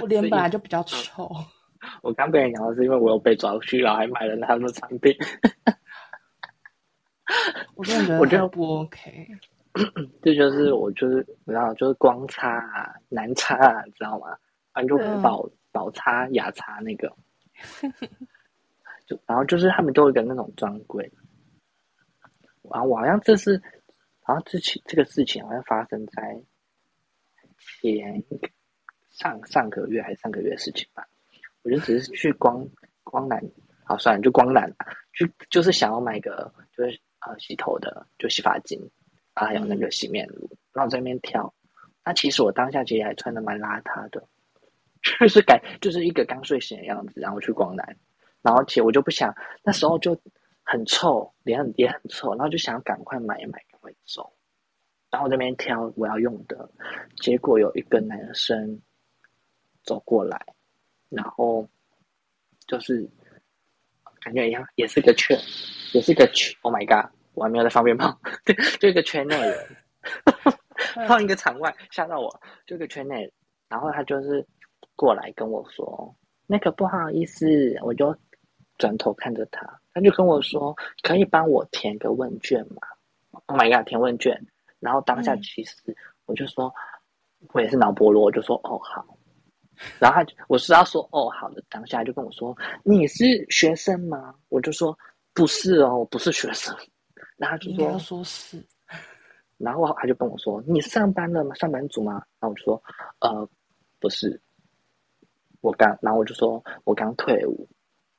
[0.00, 1.30] 我脸本来就比较臭，
[2.02, 5.14] 我刚被人讲的是因为我有被抓去，然后还买了他们的产品。
[7.74, 9.28] 我真的觉 我觉得不 OK。
[10.22, 14.28] 这就是我就是你知道，就是光擦啊、难擦啊，你知道吗？
[14.72, 17.12] 反正就嗯宝宝擦、雅擦那个，
[19.06, 21.10] 就然后就是他们都有一个那种专柜，
[22.70, 23.60] 啊我好像这是
[24.20, 26.42] 好像这起这个事情好像发生在
[27.80, 28.22] 前
[29.10, 31.06] 上上个月还是上个月的事情吧。
[31.62, 32.66] 我就只是去光
[33.02, 33.42] 光南，
[33.84, 38.78] 好算了，就光南吧，就就是想要买个就是呃洗头的就洗发精，
[39.32, 41.54] 啊还有那个洗面乳，然后在那边挑。
[42.04, 44.22] 那其实我当下其实还穿的蛮邋遢的，
[45.00, 47.96] 就是感就是一个刚睡醒的样子，然后去光南，
[48.42, 50.14] 然后其实我就不想那时候就
[50.64, 54.32] 很臭，脸很也很臭，然后就想赶快买一买，赶快走。
[55.10, 56.68] 然后我这边挑我要用的，
[57.16, 58.80] 结果有一个男生
[59.82, 60.40] 走过来，
[61.08, 61.68] 然后
[62.66, 63.08] 就是
[64.20, 65.38] 感觉一样，也是个圈，
[65.92, 66.52] 也是个圈。
[66.62, 67.12] Oh my god！
[67.34, 69.76] 我还没有在放鞭炮，对，就一个圈内人，
[71.08, 73.32] 放一个场外吓到我，就一个圈内，
[73.68, 74.46] 然后他就是
[74.94, 76.14] 过来跟我说，
[76.46, 78.16] 那个不好意思，我就
[78.78, 82.82] 转头看着他，他就跟我说，可以帮我填个问卷吗
[83.46, 83.86] ？Oh my god！
[83.86, 84.44] 填问卷，
[84.80, 85.96] 然后当下嗯其实
[86.26, 86.74] 我就说，
[87.52, 89.06] 我也是脑波弱，我就说哦好。
[89.98, 94.34] 然后他就我是要说哦好的，当下就跟我说你是学生吗？
[94.48, 94.96] 我就说
[95.32, 96.76] 不是哦，我不是学生。
[97.36, 98.64] 然后他就说说是，
[99.58, 101.54] 然后他就跟我说：“你上班了吗？
[101.54, 102.82] 上班族吗？”然后我就说
[103.20, 103.48] ：“呃，
[103.98, 104.40] 不是，
[105.60, 105.96] 我刚……
[106.00, 107.68] 然后我就说我刚退伍。”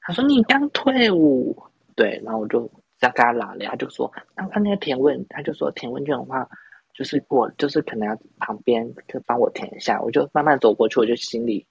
[0.01, 1.55] 他说：“你刚退伍？”
[1.95, 2.69] 对，然后我就
[2.99, 6.47] 这样跟他拉了，他就说：“然后他那个填问，他就说填问卷的话，
[6.93, 11.65] 就是我，就是可能要旁边就帮我填一下。”我就慢慢走过去，我就心里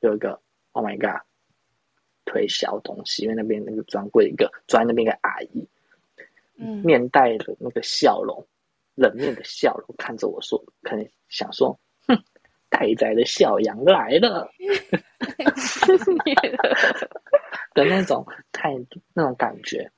[0.00, 0.38] 有一个
[0.72, 1.22] Oh my God
[2.26, 5.66] 推销东西，因为那边那个专柜一个专那边一个阿姨，
[6.58, 8.46] 嗯，面带着那个笑容，
[8.94, 12.22] 冷面的笑容看着我说，可能想说，哼，
[12.68, 14.50] 待宰的小羊来了
[17.74, 19.90] 的那种态度，那种感觉。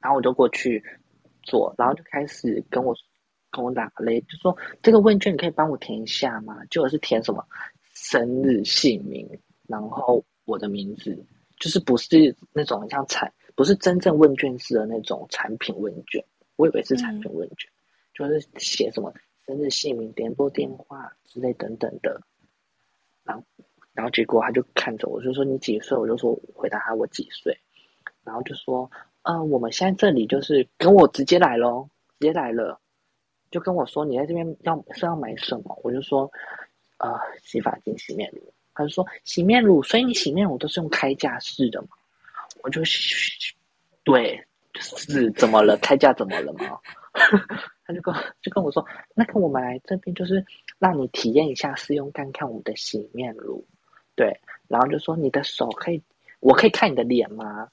[0.00, 0.84] 然后我就过去
[1.42, 2.94] 做，然后就开始跟我
[3.50, 6.64] 跟我打雷，就说这个问卷你可以帮我填一下吗？
[6.66, 7.46] 就是填什么
[7.94, 9.26] 生日、姓名，
[9.66, 11.16] 然后我的名字，
[11.58, 16.22] 就是不是那种很像产，不是真正问卷式的那种产品问卷，
[16.56, 17.70] 我以为是产品问卷，
[18.12, 19.12] 就是写什么
[19.46, 22.20] 生日、姓名、联络电话之类等等的。
[23.22, 23.44] 然后，
[23.94, 25.96] 然后结果他就看着我，就说你几岁？
[25.96, 27.56] 我就说回答他我几岁，
[28.22, 28.90] 然后就说。
[29.26, 31.88] 呃，我们现在这里就是跟我直接来咯，
[32.20, 32.78] 直接来了，
[33.50, 36.30] 就跟我说你在这边要是要买什么，我就说，
[36.98, 38.52] 呃，洗发精、洗面乳。
[38.74, 41.88] 他就说洗面乳，所以你洗面乳都是用开架式的嘛？
[42.62, 42.82] 我就，
[44.02, 44.38] 对，
[44.74, 45.74] 是怎么了？
[45.78, 46.78] 开架怎么了吗？
[47.86, 48.84] 他就跟就跟我说，
[49.14, 50.44] 那个我们来这边就是
[50.78, 53.64] 让你体验一下试用看看我们的洗面乳，
[54.14, 56.02] 对，然后就说你的手可以，
[56.40, 57.68] 我可以看你的脸吗？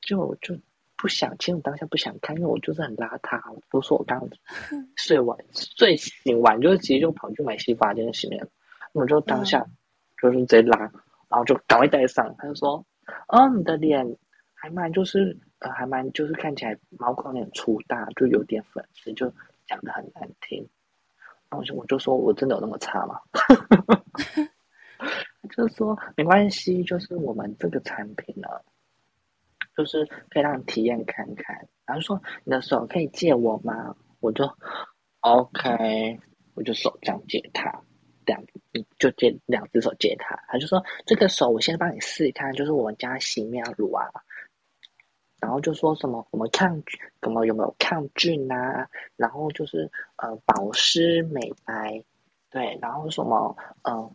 [0.00, 0.54] 就就
[0.96, 3.40] 不想，其实我当下不想看，因为我就是很邋遢。
[3.72, 4.22] 我说我刚
[4.96, 8.46] 睡完睡醒完，就直接就跑去买洗发精洗面。
[8.92, 9.66] 我就当下
[10.20, 10.78] 就是直接拉，
[11.28, 12.34] 然后就赶快戴上。
[12.38, 12.84] 他就说
[13.28, 14.16] ：“哦，你的脸
[14.54, 19.32] 还蛮就是呃，还蛮就是看起来毛孔有点粗大，就有点粉刺，就
[19.66, 20.60] 讲的很难听。”
[21.50, 23.18] 然后我就我就说我真的有那么差吗？
[25.56, 28.48] 就说没关系，就是我们这个产品呢。
[29.76, 33.96] 就是可以让你体验看看，然后说你的手可以借我吗？
[34.20, 34.48] 我就
[35.18, 36.16] OK，
[36.54, 37.82] 我就手这样借他，
[38.24, 38.40] 两
[39.00, 40.36] 就借两只手借他。
[40.46, 44.06] 他就说这个手我先帮你试一看，就是我们家洗面乳啊，
[45.40, 46.80] 然后就说什么我们抗
[47.20, 48.88] 什么有没有抗菌啊？
[49.16, 52.00] 然后就是呃保湿美白，
[52.48, 54.08] 对，然后什么嗯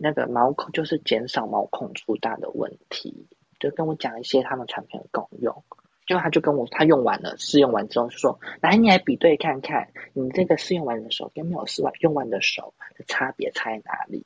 [0.00, 3.26] 那个毛孔就是减少毛孔粗大的问题。
[3.60, 5.64] 就跟我讲一些他们产品的功用，
[6.06, 14.24] 就他就跟我他用完了试用完之后就说：“来，你来比对看看，你这个试用完的手跟没有试完用完的手的差别差在哪里？”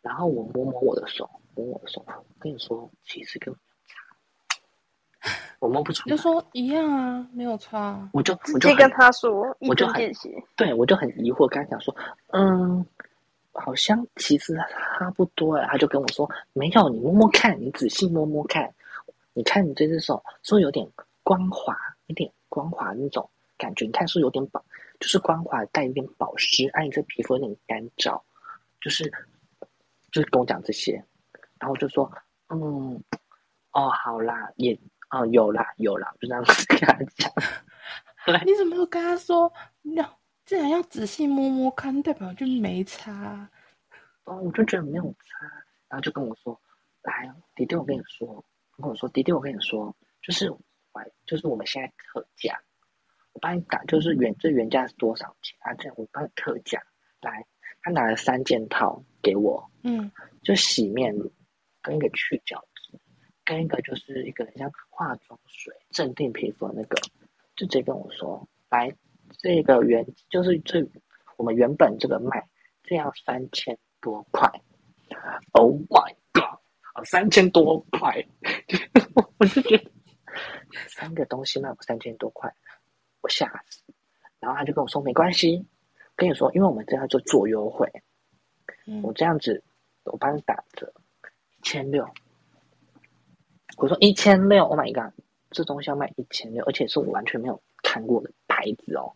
[0.00, 6.16] 然后我摸摸我的手，摸我的手，我跟你说，其实跟差，我摸不出来。
[6.16, 8.08] 就说一样啊，没有差。
[8.14, 10.10] 我就直接跟他说，我就很
[10.56, 11.94] 对我就很疑惑，跟他讲说
[12.32, 12.86] ：“嗯。”
[13.52, 14.56] 好像其实
[14.98, 18.72] 差不多哎，他就跟我说没有，你摸摸看，你仔细摸摸看，
[19.34, 20.88] 你看你这只手，说有点
[21.22, 21.76] 光滑，
[22.06, 23.28] 有点光滑那种
[23.58, 24.64] 感觉，你看是有点保，
[24.98, 28.20] 就是光滑带一点保湿，哎，你这皮肤有点干燥，
[28.80, 29.04] 就是
[30.10, 31.04] 就是跟我讲这些，
[31.60, 32.10] 然后就说
[32.48, 33.02] 嗯，
[33.72, 34.78] 哦，好啦，也
[35.10, 37.30] 哦有啦有啦，就这样子跟他讲。
[38.46, 39.52] 你怎么又跟他说
[39.94, 40.18] 要？
[40.52, 43.48] 既然要仔细摸摸看，代表就没擦。
[44.24, 45.46] 哦，我就觉得没有擦，
[45.88, 46.60] 然后就跟我说
[47.00, 48.44] ：“来，迪迪，我跟你说，
[48.76, 50.60] 跟我说，迪迪，我跟你说，就是我，
[51.24, 52.60] 就是我们现在特价，
[53.32, 55.72] 我帮你打，就是原这原价是多少钱啊？
[55.72, 56.82] 这样我帮你特价。
[57.22, 57.46] 来，
[57.80, 61.32] 他拿了三件套给我，嗯，就洗面乳，
[61.80, 63.00] 跟一个去角质，
[63.42, 67.00] 跟一个就是一个像化妆水镇定皮肤的那个，
[67.56, 68.94] 就直接跟我说来。”
[69.38, 70.86] 这个原就是这
[71.36, 72.48] 我们原本这个卖
[72.82, 74.50] 这样三千多块
[75.52, 76.58] ，Oh my god！
[76.94, 78.26] 啊，三千多块，
[79.38, 79.90] 我就觉得
[80.88, 82.54] 三个东西卖我三千多块，
[83.20, 83.82] 我吓死。
[84.40, 85.66] 然后他就跟我说没关系，
[86.16, 87.90] 跟你说，因为我们这样就做优惠，
[89.02, 89.62] 我这样子
[90.04, 90.92] 我帮你打折
[91.58, 92.06] 一千六。
[93.78, 95.14] 我说一千六，Oh my god！
[95.50, 99.14] 这东西要卖一千六，而且是我完全没有看过的牌子哦。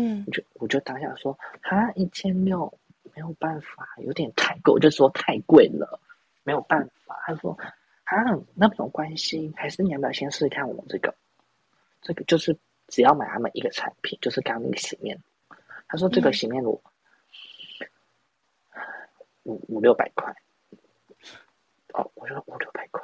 [0.00, 2.72] 嗯，我就我就当下说，啊，一千六
[3.14, 5.98] 没有办法，有点太贵，我就说太贵了，
[6.44, 7.20] 没有办法。
[7.26, 7.58] 他说，
[8.04, 8.22] 啊，
[8.54, 11.12] 那没有关系，还是你要不要先试试看我们这个？
[12.00, 15.56] 这个就是只要买他们一个产品，就是刚那个洗面乳。
[15.88, 16.80] 他说这个洗面乳
[19.42, 20.32] 五五六百块，
[21.94, 23.02] 哦，我说五六百块，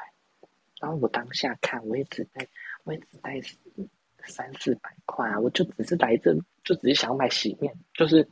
[0.78, 2.46] 然后我当下看，我也只在，
[2.84, 3.40] 我也只带。
[4.26, 5.38] 三四百块啊！
[5.38, 8.26] 我就只是来这，就只是想买洗面，就是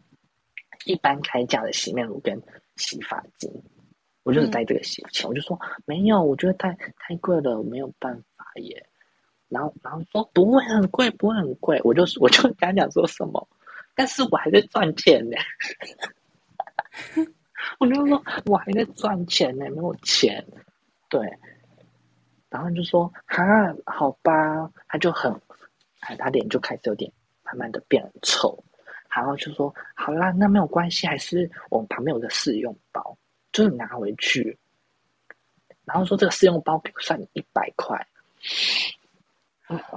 [0.85, 2.41] 一般开价的洗面乳跟
[2.77, 3.51] 洗发精，
[4.23, 5.29] 我就是带这个洗钱。
[5.29, 8.87] 我就说没有，我觉得太太贵了，没有办法耶。
[9.49, 11.81] 然后，然后说不会很贵，不会很贵。
[11.85, 13.49] 我就我就跟他讲说什么，
[13.95, 15.37] 但是我还在赚钱呢。
[17.79, 20.45] 我就说我还在赚钱呢，没有钱。
[21.09, 21.21] 对，
[22.49, 23.45] 然后就说哈，
[23.85, 25.31] 好吧，他就很，
[26.19, 27.11] 他脸就开始有点
[27.43, 28.63] 慢慢的变丑，
[29.09, 33.17] 然后就说好啦，那没有关系，还是我们旁边有个试用包，
[33.53, 34.59] 就是拿回去，
[35.85, 38.07] 然后说这个试用包算你一百块，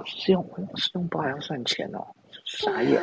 [0.04, 0.44] 试用
[0.76, 2.06] 试用包还要算钱哦，
[2.44, 3.00] 傻眼。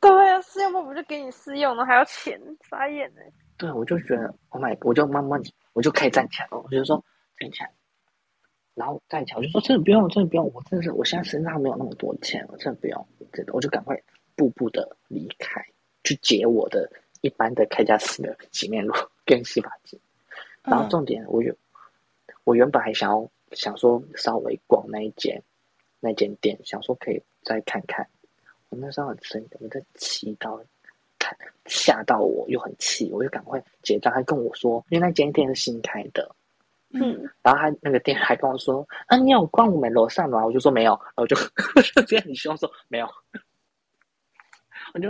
[0.00, 3.20] 对啊，试用包不就给你试用了，还要钱，傻眼呢。
[3.56, 5.40] 对，我就觉得，Oh my，我就慢慢，
[5.74, 7.04] 我就可以站起来了，我就说
[7.38, 7.72] 站起来，
[8.74, 14.00] 然后站起来，我就说真的不用，真的不用，我真的是，我现在身上没有那么多钱，我真的不用，真的，我就赶快
[14.34, 15.64] 步步的离开，
[16.04, 18.92] 去解我的一般的开价式的洗面乳
[19.26, 19.98] 跟洗发精。
[20.62, 21.54] 然后重点，我原
[22.44, 25.42] 我原本还想要想说稍微逛那一间
[26.00, 28.06] 那间店，想说可以再看看。
[28.70, 30.58] 我那时候很生我在祈祷，
[31.18, 34.10] 看吓到我又很气，我就赶快结账。
[34.12, 36.34] 他跟我说，因为那间店是新开的，
[36.92, 40.44] 嗯，然后他那个店还跟我说，啊，你有逛我们楼上吗？
[40.44, 41.36] 我就说没有，然后我就
[42.06, 43.08] 这样很希望说没有，
[44.94, 45.08] 我就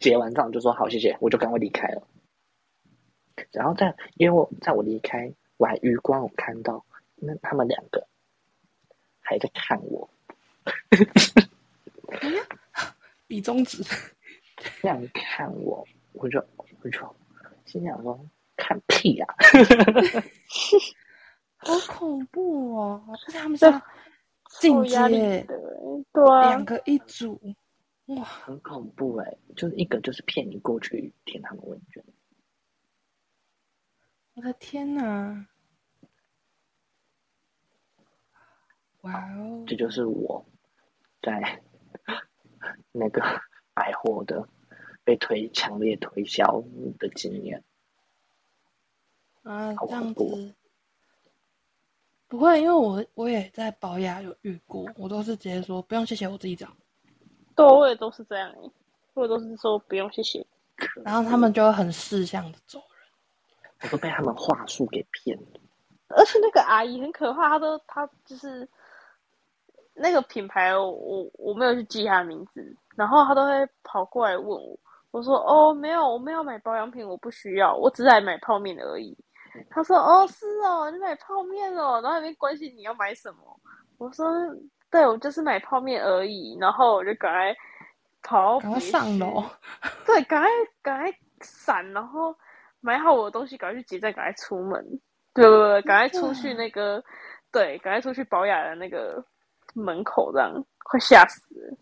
[0.00, 2.02] 结完账就说好，谢谢，我就赶快离开了。
[3.50, 6.84] 然后在因为我在我离开，我还余光我看到
[7.16, 8.06] 那他们两个
[9.20, 10.08] 还在看我。
[13.26, 13.82] 比中指，
[14.80, 17.16] 这样看我，我就我就
[17.64, 18.18] 心想说
[18.56, 19.26] 看屁呀，
[21.64, 23.04] 好恐怖哦！
[23.08, 23.66] 而且他们是
[24.60, 25.46] 进阶，
[26.12, 27.40] 对啊，两个一组，
[28.06, 29.36] 哇，很恐怖哎！
[29.56, 32.04] 就是一个就是骗你过去填他们问卷，
[34.34, 35.46] 我的天哪！
[39.02, 40.44] 哇哦，这就是我
[41.22, 41.62] 在。
[42.96, 43.20] 那个
[43.74, 44.48] 百货的
[45.02, 46.62] 被推强烈推销
[46.98, 47.62] 的经验
[49.42, 50.54] 啊，这样子
[52.34, 56.66] 不会，因为我我也在保雅有遇过，我都是直接说不用谢谢，我自己找。
[57.54, 58.52] 对，我也都是这样，
[59.14, 60.44] 我都是说不用谢谢，
[61.04, 65.60] 然后他们就会很识相的走人，我都被他们话术给骗了。
[66.08, 68.68] 而且那个阿姨很可怕，她都她就是。
[69.96, 74.76] 那个品牌，我我没有去记她的名字，然后她都会跑过来问我，
[75.12, 79.16] 我说哦没有，我没有买保养品，我不需要，我只来买泡面而已。
[79.70, 83.60] 他说哦是哦，你买泡面哦，然后没关系，你要买什么？
[83.98, 84.26] 我说
[84.90, 87.56] 对，我就是买泡面而已，然后我就赶快
[88.22, 89.44] 跑，赶快上楼，
[90.06, 90.48] 对，赶快
[90.82, 92.34] 赶快闪，然后
[92.80, 95.00] 买好我的东西，赶快去结账，赶快出门，
[95.34, 97.02] 对不对，赶快出去那个，
[97.50, 99.24] 对，赶快出去保养的那个。
[99.76, 101.76] 门口这样快吓死了！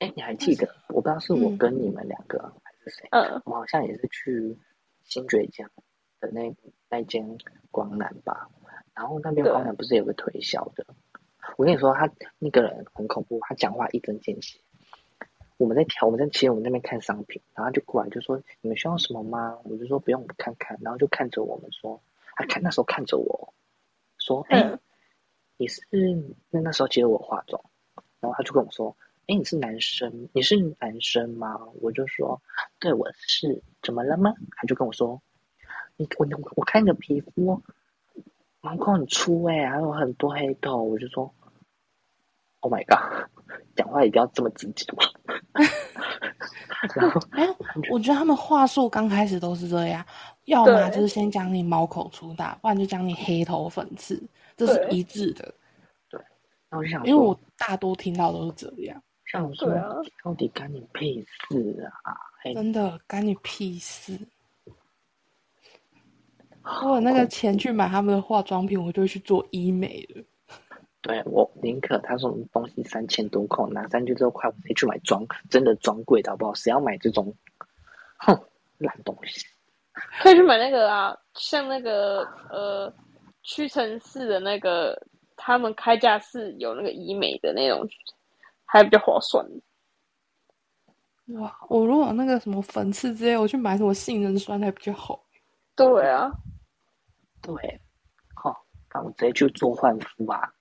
[0.00, 0.68] 哎，你还记得？
[0.88, 3.08] 我不知道是我跟你们两个还是谁？
[3.12, 4.54] 嗯，我好像也是去
[5.10, 5.70] 新崛江
[6.20, 6.56] 的那
[6.88, 7.36] 那间
[7.70, 8.48] 光南吧。
[8.94, 10.86] 然后那边光南不是有个推销的？
[11.58, 14.58] 我跟你说，他那个人很恐怖，他讲话一针见血。
[15.58, 22.00] 我们在调，我们在其实我们那边看商品，然后就过来就说：“你们需要什么吗？”我就说：“不用，我看看。”然后就看着我们说
[22.34, 23.52] ：“他看那时候看着我
[24.16, 24.78] 说，哎。”
[25.60, 25.82] 你是
[26.48, 27.62] 那那时候其实我化妆，
[28.18, 28.96] 然后他就跟我说
[29.30, 30.28] ：“哎，你是男生？
[30.32, 32.42] 你是男生吗？”我就说
[32.80, 34.34] ：“对，我是。”怎么了吗？
[34.56, 35.22] 他就跟我说
[35.96, 36.26] ：“你我
[36.56, 37.62] 我看你的皮肤
[38.60, 41.32] 毛孔很粗哎，还有很多黑头。”我就说
[42.60, 43.30] ：“Oh my god，
[43.76, 45.04] 讲话一定要这么直接吗？”
[46.96, 47.46] 然后 哎，
[47.90, 50.04] 我觉得他们话术刚开始都是这样，
[50.46, 54.20] 要么就是先讲你毛孔粗大，不然就讲你黑头粉刺。
[54.56, 55.54] 这是一致的，
[56.10, 56.20] 对。
[56.70, 59.02] 那我就想，因为我大多听到都是这样。
[59.30, 59.68] 像说，
[60.24, 62.16] 到底干你屁事啊？
[62.54, 64.18] 真的干你屁事！
[66.64, 70.22] 我有那个钱去买他们的化妆品，我就会去做医美了。
[71.02, 76.54] 对我宁可他说东西三千多块，拿三千多块，我可以去买专真的专柜，好不好？
[76.54, 77.34] 谁要买这种
[78.18, 78.38] 哼
[78.78, 79.46] 烂东西？
[80.22, 82.92] 可以去买那个啊，像那个呃。
[83.42, 84.94] 屈臣氏的那个，
[85.34, 87.88] 他们开价是有那个医美的那种，
[88.72, 89.44] 还比较划算。
[91.38, 95.20] 哇，我如果那个什么粉刺之类，我去买什么杏仁酸还比较好。
[95.74, 96.30] 对啊，
[97.42, 97.54] 对，
[98.34, 98.64] 好，
[98.94, 100.52] 那我直接去做焕肤吧。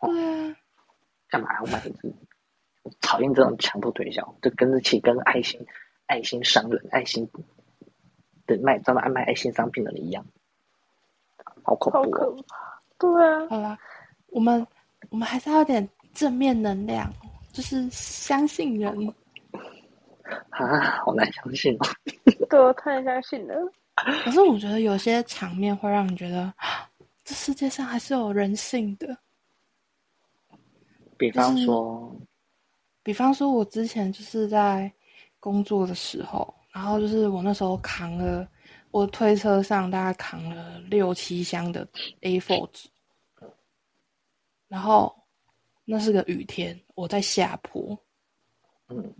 [0.00, 0.56] 对啊，
[1.28, 1.82] 干嘛要买？
[2.82, 5.58] 我讨厌这种强迫推销，就跟着起跟爱心
[6.06, 7.28] 爱心商人、爱心
[8.46, 10.24] 的卖专门爱卖爱心商品的人一样。
[11.62, 12.44] 好恐怖！
[12.98, 13.78] 对啊，好啦，
[14.28, 14.66] 我们
[15.08, 17.10] 我们还是要有点正面能量，
[17.54, 19.14] 就是相信人。
[20.50, 21.86] 啊，好难相信哦。
[22.50, 23.54] 对，太相信了。
[24.24, 26.90] 可是我觉得有些场面会让你觉得，啊
[27.24, 29.16] 这世界上还是有人性的。
[31.16, 32.12] 比方说，
[33.02, 34.92] 比方说，我之前就是在
[35.38, 38.46] 工作的时候，然后就是我那时候扛了，
[38.90, 41.86] 我推车上大概扛了六七箱的
[42.22, 42.88] A4 纸，
[44.66, 45.14] 然后
[45.84, 47.98] 那是个雨天，我在下坡，
[48.88, 49.14] 嗯，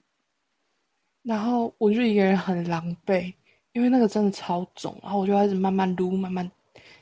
[1.22, 3.32] 然后我就一个人很狼狈，
[3.72, 6.50] 因为那个真的超重，然后我就开始慢慢撸，慢慢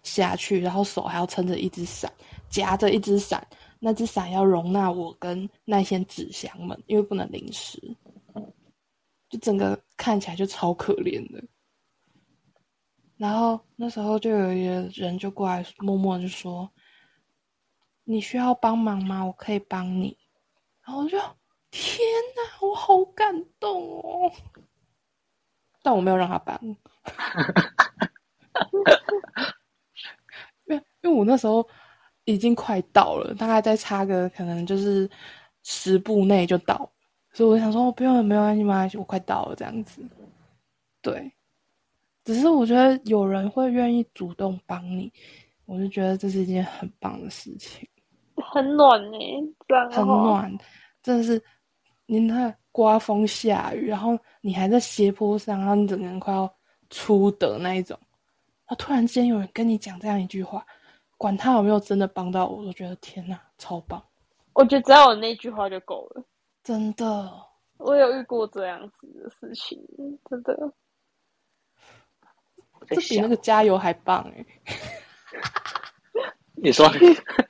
[0.03, 2.13] 下去，然后手还要撑着一只伞，
[2.49, 3.47] 夹着一只伞，
[3.79, 7.81] 那只伞要容纳我跟那些纸箱们，因为不能淋湿，
[9.29, 11.43] 就整个看起来就超可怜的。
[13.17, 16.69] 然后那时候就有一个人就过来默默地就说
[18.05, 19.25] ：“你需要帮忙吗？
[19.25, 20.17] 我可以帮你。”
[20.85, 21.19] 然后我就
[21.71, 21.99] 天
[22.37, 24.33] 哪，我好感动哦！
[25.83, 26.59] 但我没有让他帮，
[30.67, 31.67] 因为因为我那时候
[32.25, 35.11] 已经快到了，大概再差个可能就是
[35.63, 36.89] 十步内就到，
[37.33, 40.01] 所以我想说，我不用了，没有关系，没关系，我快到了这样子。
[41.01, 41.33] 对，
[42.25, 45.13] 只是我觉得有人会愿意主动帮你，
[45.65, 47.89] 我就觉得这是一件很棒的事情。
[48.37, 49.19] 很暖呢、
[49.69, 50.23] 这样很哦。
[50.25, 50.59] 暖，
[51.03, 51.43] 真的是
[52.07, 56.53] 你那刮风下雨，然后你还在斜坡上，然后你整个人快要
[56.91, 57.99] 出的那一种，
[58.67, 60.65] 然后突然之间有人跟你讲这样一句话，
[61.17, 64.03] 管他有没有真的帮到我，我都觉得天哪，超棒，
[64.55, 66.25] 我觉得只要有那句话就够了。
[66.63, 67.31] 真的。
[67.79, 69.79] 我有遇过这样子的事情，
[70.31, 70.73] 真的。
[72.89, 74.45] 这比那个，加油还棒哎！
[76.55, 76.87] 你说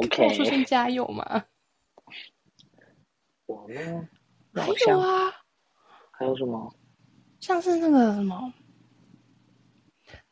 [0.00, 1.44] 跟我出，OK，现加油嘛？
[3.46, 4.08] 我呢，
[4.54, 5.32] 还有啊，
[6.10, 6.74] 还有什么？
[7.40, 8.52] 像是那个什么，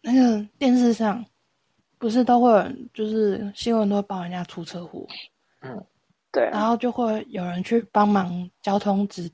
[0.00, 1.24] 那个电视上
[1.98, 5.06] 不是都会有，就是新闻都会帮人家出车祸，
[5.60, 5.84] 嗯，
[6.32, 9.30] 对啊，然后就会有人去帮忙交通指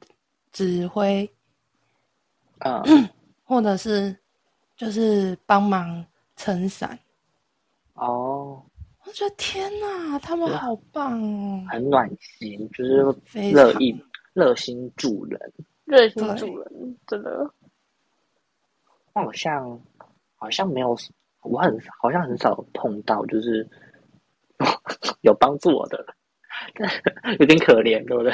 [0.53, 1.31] 指挥，
[2.61, 2.83] 嗯，
[3.45, 4.17] 或者是
[4.77, 6.05] 就是帮忙
[6.35, 6.99] 撑伞。
[7.95, 8.66] 哦，
[9.07, 11.65] 我觉得天哪，他们好棒哦！
[11.71, 13.97] 很暖心，就是非乐意
[14.35, 15.41] 热心助人。
[15.85, 17.49] 热心助人，真的。
[19.13, 19.81] 我好像
[20.35, 20.97] 好像没有，
[21.43, 23.67] 我很好像很少碰到，就是
[25.23, 26.05] 有帮助我的，
[27.39, 28.33] 有点可怜，对不对？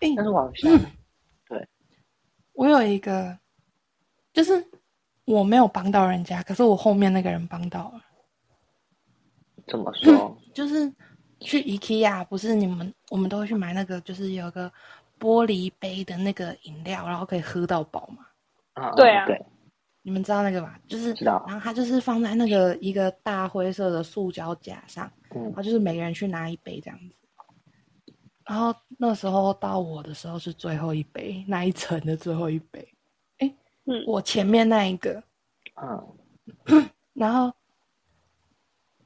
[0.00, 0.80] 诶但是我好像、
[2.54, 3.38] 我有一个，
[4.32, 4.64] 就是
[5.26, 8.02] 我没有帮到人家，可是我后面那个人帮到了。
[9.70, 10.36] 怎么说？
[10.52, 10.92] 就是
[11.40, 14.70] 去 IKEA，不是你们我们都会去买那个，就是有个
[15.18, 18.26] 玻璃杯的那个饮料，然后可以喝到饱嘛。
[18.74, 19.40] 啊，对啊对，
[20.02, 20.78] 你们知道那个吧？
[20.88, 27.14] 就是然后它就是放在那个一个大灰色的塑胶架上，嗯然后就是每个人去拿一杯这样子。
[28.44, 32.86] 然后那时候到我的时候是最后一杯，那一层的最后一杯。
[33.38, 33.54] 哎，
[33.84, 35.22] 嗯我前面那一个，
[35.80, 37.52] 嗯， 然后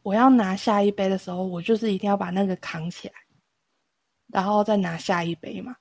[0.04, 3.14] 我要拿下一杯的时候，我就是一定要把那个扛起来，
[4.26, 5.74] 然后再拿下一杯嘛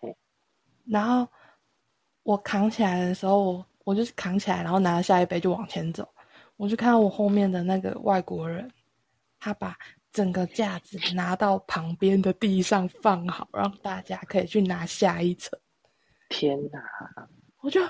[0.00, 0.14] 嗯。
[0.84, 1.26] 然后
[2.22, 6.08] 我扛起来的时候，我我就是扛起来，然后拿下一杯就往前走。
[6.56, 8.70] 我就看到我后面的那个外国人，
[9.40, 9.76] 他把
[10.12, 15.58] 整个架子拿到旁边的地上放好，让大家可以去拿下一层。
[16.28, 16.80] 天哪！
[17.60, 17.82] 我就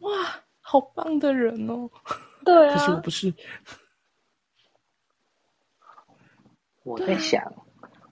[0.00, 0.10] 哇，
[0.60, 1.88] 好棒的人哦！
[2.46, 3.34] 对啊可是我啊，不是。
[6.84, 7.42] 我在想，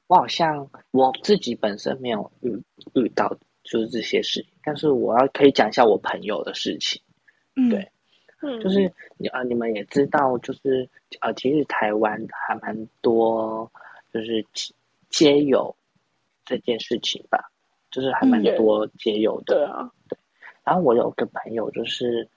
[0.09, 2.61] 我好像我自己本身没有遇
[2.95, 3.33] 遇到
[3.63, 7.01] 就是这些事情，但是我要可以讲一下我朋友的事情。
[7.55, 7.89] 嗯，对
[8.43, 13.71] 嗯，就是你啊、你们也知道，就是呃，其实台湾还蛮多，
[14.13, 14.75] 就是街
[15.09, 15.77] 街友
[16.45, 17.53] 这件事情吧，
[17.93, 19.55] 就是还蛮嗯多皆有的。
[19.55, 19.89] 对啊，
[20.65, 22.29] 然后我有个朋友，就是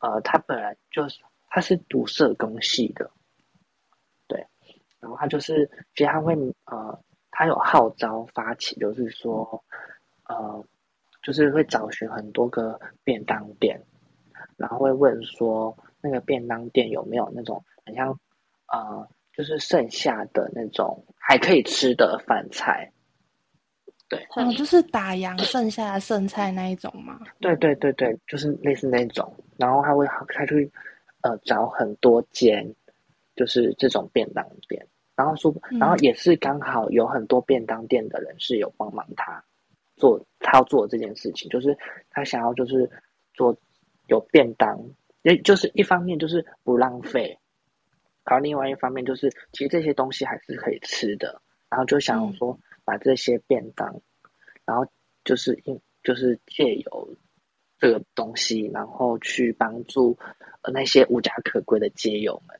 [0.00, 3.10] 呃，他本来就是他是读社工系的，
[4.26, 4.46] 对，
[5.00, 6.34] 然后他就是其实他会
[6.66, 6.98] 呃，
[7.30, 9.62] 他有号召发起，就是说
[10.28, 10.64] 呃，
[11.22, 13.80] 就是会找寻很多个便当店，
[14.56, 18.08] 然后会问说那个便当店有没有那种很像
[18.72, 22.90] 呃，就是剩下的那种还可以吃的饭菜。
[24.36, 27.18] 哦，就是打烊剩下的剩菜那一种吗。
[27.40, 30.70] 对对对对，就是类似那种，然后他会他去
[31.26, 32.74] 呃找很多间，
[33.34, 39.44] 就是这种便当店，然后说，然后嗯也是刚好有很多便当店的人是有帮忙他，
[39.96, 41.76] 做他要做这件事情，就是
[42.10, 42.88] 他想要就是
[43.34, 43.56] 做
[44.06, 44.78] 有便当，
[45.22, 47.36] 也就是一方面就是不浪费，
[48.24, 54.00] 然后另外一方面就是其实这些东西还是可以吃的，然后就想说把这些便当，
[54.64, 54.86] 然后
[55.24, 57.16] 就是因就是借由
[57.78, 60.18] 这个东西，然后去帮助
[60.72, 62.58] 那些无家可归的街友们，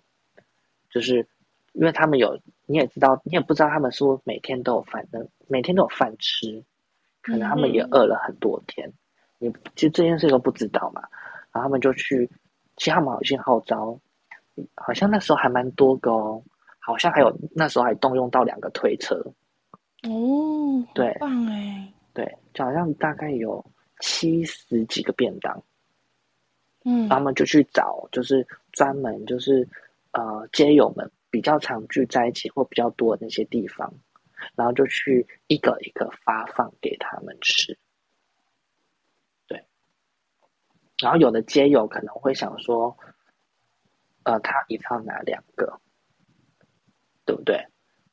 [0.91, 1.27] 就是
[1.73, 6.65] 因为他们有你也知道，你也不知道他们说每天都有饭的，每天都有饭吃。
[7.23, 8.89] 可能他们也饿了很多天，
[9.41, 11.03] 你其实这件事都不知道嘛。
[11.51, 12.31] 然后他们就去，
[12.77, 13.99] 其实他们好像号召，
[14.77, 16.41] 好像那时候还蛮多个哦，
[16.79, 19.17] 好像还有那时候还动用到两个推车。
[20.05, 23.65] 哦，对，棒哎，对，就好像大概有
[24.01, 25.63] 七十几个便当。
[26.85, 29.69] 嗯，他们就去找，就是专门就是
[30.13, 33.93] 呃街友们比较常聚在一起或比较多的那些地方。
[34.55, 37.77] 然后就去一个一个发放给他们吃，
[39.47, 39.65] 对。
[41.03, 42.97] 然后有的街友可能会想说，
[44.25, 45.81] 呃，他一次要拿两个，
[47.25, 47.67] 对不对？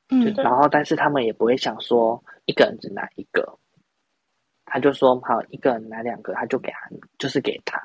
[0.10, 0.34] 嗯。
[0.36, 3.60] 然后，但是他们也不会想说一个人只拿一个，
[4.74, 7.80] 他就说好，一个人拿两个，他就给他，就是给他，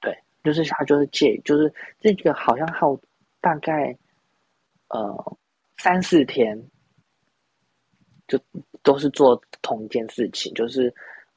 [0.00, 2.96] 对，就是他就是借，就是这个好像耗
[3.40, 3.96] 大概
[4.88, 5.36] 呃
[5.76, 6.70] 三四天。
[8.26, 8.40] 就
[8.82, 10.92] 都是做同一件事情，就是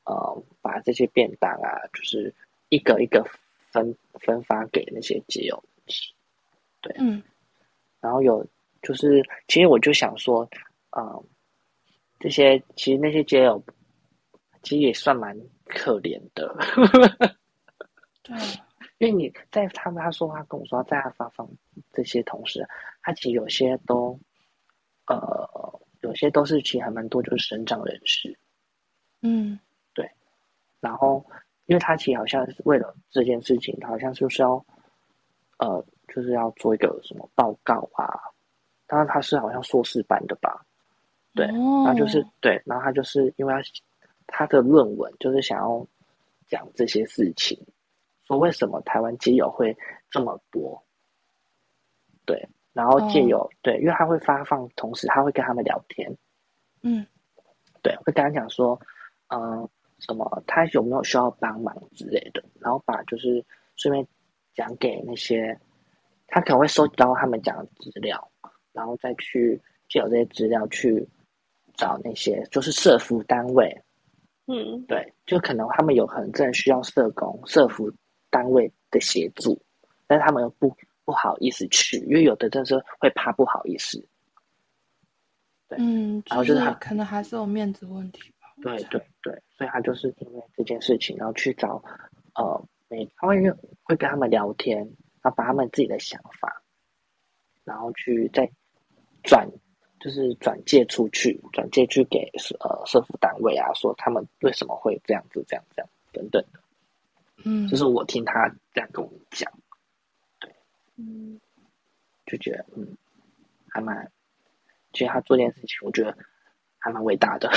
[0.05, 2.33] 呃，把这些便当啊，就是
[2.69, 3.21] 一个一个
[3.73, 6.13] 分分发给那些街友吃。
[6.79, 7.21] 对，嗯。
[7.99, 8.41] 然后有
[8.81, 10.49] 就是，其实我就想说，
[10.97, 11.21] 嗯，
[12.21, 13.61] 这些其实那些街友
[14.63, 16.55] 其实也算蛮可怜的。
[18.23, 18.35] 对，
[18.97, 21.47] 因为你在他们他说他跟我说在他发放
[21.93, 22.67] 这些同时，
[23.01, 24.19] 他其实有些都
[25.07, 25.79] 呃。
[26.01, 28.37] 有些都是其实还蛮多，就是省长人士，
[29.21, 29.59] 嗯，
[29.95, 30.09] 对。
[30.79, 31.25] 然后，
[31.65, 34.63] 因为他其实好像是为了这件事情，他好像就是要，
[35.57, 38.13] 呃，就是要做一个什么报告啊。
[38.85, 40.63] 当然他是好像硕士班的吧，
[41.33, 41.47] 对。
[41.47, 43.53] 然后就是对，然后他就是因为
[44.27, 45.87] 他的论文就是想要
[46.47, 47.59] 讲这些事情，
[48.25, 49.75] 说为什么台湾基友会
[50.09, 50.83] 这么多，
[52.25, 52.47] 对。
[52.73, 56.15] 然后借由对，因为他会发放，同时他会跟他们聊天，
[56.83, 57.03] 嗯，
[57.81, 58.79] 对，会跟他讲说，
[59.29, 59.67] 嗯，
[59.97, 63.43] 什么他有没有需要帮忙之类的，然后把就是
[63.77, 64.07] 顺便
[64.53, 65.59] 讲给那些
[66.27, 68.31] 他可能会收集到他们讲的资料，
[68.73, 69.59] 然后再去
[69.89, 71.09] 借由这些资料去
[71.73, 73.75] 找那些就是社服单位，
[74.47, 77.91] 嗯，对，就可能他们有可能真的需要社工、社服
[78.29, 79.61] 单位的协助，
[80.07, 80.75] 但是他们又不。
[81.07, 83.97] 不好意思去，因为有的真的是会怕不好意思。
[85.69, 88.49] 对，嗯，然后就是他可能还是有面子问题吧。
[88.61, 91.81] 对对对，所以他就是因为这件事情，然后去找
[92.35, 93.39] 呃，每他会
[93.83, 94.79] 会跟他们聊天，
[95.21, 96.61] 然后把他们自己的想法，
[97.63, 98.45] 然后去再
[99.23, 99.49] 转，
[100.07, 102.31] 就是转借出去，转借去给
[102.61, 106.59] 呃社福单位啊，说他们为什么会这样子、这样、这样等等的。
[107.43, 109.51] 嗯，就是我听他这样跟我们讲。
[110.95, 111.37] 嗯，
[112.25, 112.95] 就觉得嗯，
[113.67, 114.09] 还蛮，
[114.93, 116.17] 其实他做这件事情，我觉得
[116.79, 117.51] 还蛮伟大的。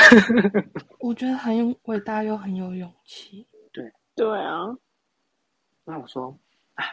[0.99, 3.47] 我觉得很伟大又很有勇气。
[3.73, 4.77] 对对啊，
[5.85, 6.37] 那我说，
[6.75, 6.85] 啊，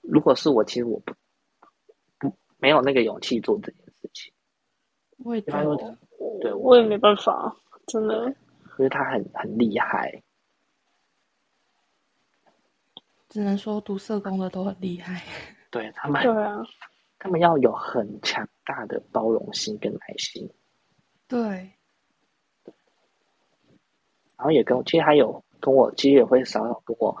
[0.00, 1.12] 如果是我，其实我不
[2.18, 4.32] 不没有那个勇气做这件事情。
[5.24, 5.98] 我也觉得，
[6.40, 7.54] 对我也没办法，
[7.86, 8.26] 真的。
[8.78, 10.22] 因为他很很厉害。
[13.28, 15.22] 只能说读社工的都很厉害。
[15.70, 16.62] 对他们，对啊，
[17.18, 20.50] 他们要有很强大的包容心跟耐心。
[21.28, 21.42] 对，
[24.36, 27.16] 然后也跟我，其实还有跟我，其实也会少少跟我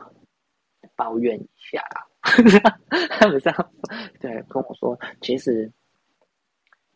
[0.96, 1.84] 抱怨一下。
[3.18, 3.72] 他们这样
[4.18, 5.70] 对跟我说，其实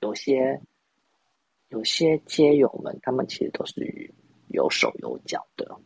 [0.00, 0.60] 有些
[1.74, 4.10] 有些街友们，他们其实都是
[4.48, 5.78] 有手有脚的，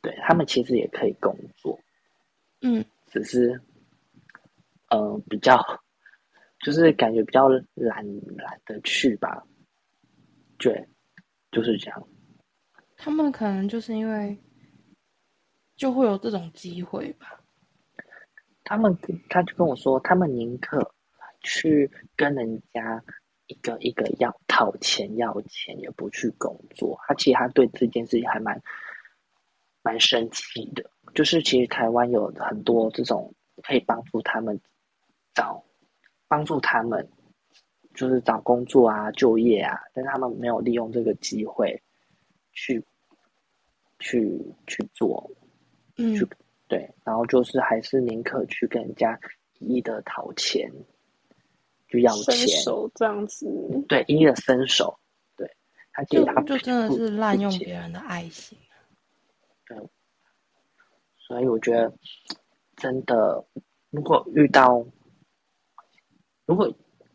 [0.00, 1.78] 对他们其实也可以工作，
[2.62, 3.60] 嗯，只是。
[4.90, 5.58] 嗯，比较
[6.60, 8.06] 就是感觉比较懒
[8.36, 9.44] 懒得去吧，
[10.56, 10.86] 对，
[11.50, 12.08] 就是这样。
[12.96, 14.38] 他们可能就是因为
[15.74, 17.40] 就会有这种机会吧。
[18.62, 18.96] 他们
[19.28, 20.94] 他就跟我说，他们宁可
[21.40, 23.02] 去跟人家
[23.46, 26.98] 一个一个要讨钱要钱，也不去工作。
[27.06, 28.62] 他其实他对这件事情还蛮
[29.82, 34.60] 蛮生气的，就是其实台湾有很多这种可以帮助他们。
[35.34, 35.64] 找
[36.28, 37.08] 帮助他们，
[37.92, 41.82] 就是找工作啊、就业啊，但他们没有利用这个机会，
[42.52, 42.80] 去
[43.98, 45.28] 去去做，
[45.96, 46.24] 嗯去
[46.68, 49.18] 对，然后就是还是宁可去跟人家
[49.58, 50.70] 一一的讨钱，
[51.94, 53.46] 就要伸钱，手这样子，
[53.88, 54.98] 对，一一的伸手，
[55.36, 55.48] 对
[55.92, 58.58] 他其就实他就真的是滥用别人的爱心。
[59.68, 59.78] 对
[61.16, 61.92] 所以我觉得
[62.76, 63.44] 真的，
[63.90, 64.84] 如果遇到，
[66.46, 66.68] 如果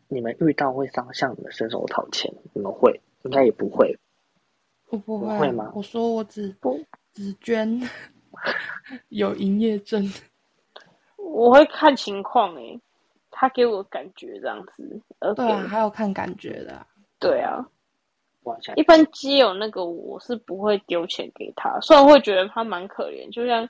[0.08, 3.98] 你们遇到会上向你们伸手讨钱，你们会应该也不会，
[4.86, 7.78] 我不会会吗我说我只不只捐
[9.10, 10.02] 有营业证。
[11.16, 12.80] 我会看情况诶、
[13.40, 16.86] 他给我感觉这样子，而给对啊，还有看感觉的啊、
[17.18, 17.64] 对啊，
[18.76, 23.66] 一般基友那个我是不会丢钱给他，虽然会觉得他蛮可怜，就像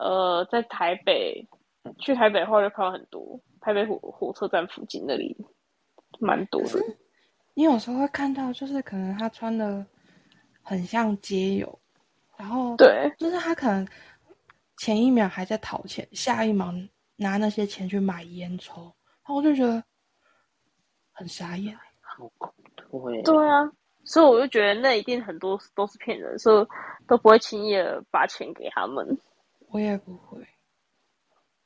[0.00, 1.46] 呃在台北
[2.00, 5.36] 去台北的话就看到很多台北火火车站附近那里
[6.18, 6.80] 蛮多的，
[7.54, 9.86] 你有时候会看到，就是可能他穿的
[10.62, 11.78] 很像街友，
[12.36, 13.08] 然后对。
[13.16, 13.86] 就是他可能
[14.78, 16.74] 前一秒还在讨钱，下一秒
[17.20, 19.84] 拿那些钱去买烟抽，然后我就觉得
[21.12, 21.78] 很傻眼。
[22.00, 22.50] 好恐
[22.90, 23.70] 怖耶，对啊，
[24.04, 26.66] 所以我就觉得那一定很多都是骗人，所以
[27.06, 29.06] 都不会轻易的把钱给他们。
[29.68, 30.38] 我也不会，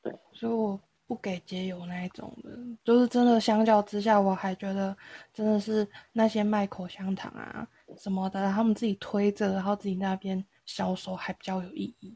[0.03, 0.77] 对，所以我
[1.07, 2.49] 不给街友那一种的，
[2.83, 4.95] 就是真的相较之下，我还觉得
[5.33, 7.65] 真的是那些卖口香糖啊
[7.97, 12.13] 什么的，他们自己推着，然后自己那边销售还比较有意义。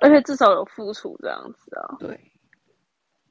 [0.00, 1.96] 而且至少有付出这样子啊。
[1.98, 2.32] 对，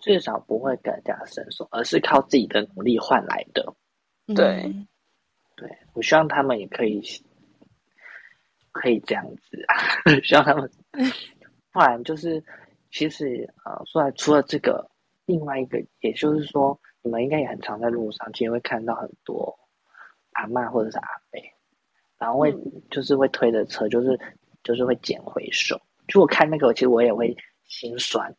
[0.03, 3.73] 至少不会跟人家伸手，而是靠自己的努力换来的。
[4.35, 4.87] 对嗯
[5.55, 7.01] 对我希望他们也可以
[8.71, 9.75] 可以这样子啊，
[10.23, 10.69] 希望他们，
[11.71, 12.43] 不然就是
[12.91, 14.89] 其实呃，说来除了这个，
[15.25, 19.57] 另外一个也就是说，你们应该也很常在路上，其实会看到很多
[20.33, 21.39] 阿嬷或者是阿伯，
[22.17, 24.19] 然后会、嗯就是会推着车，就是
[24.63, 25.79] 就是会捡回收。
[26.07, 27.33] 就我看那个，其实我也会
[27.65, 28.35] 心酸。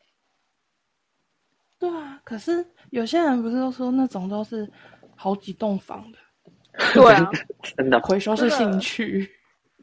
[1.91, 4.71] 对啊，可是有些人不是都说那种都是
[5.15, 6.19] 好几栋房的，
[6.95, 7.31] 对啊，
[7.77, 9.31] 真的回收是兴趣。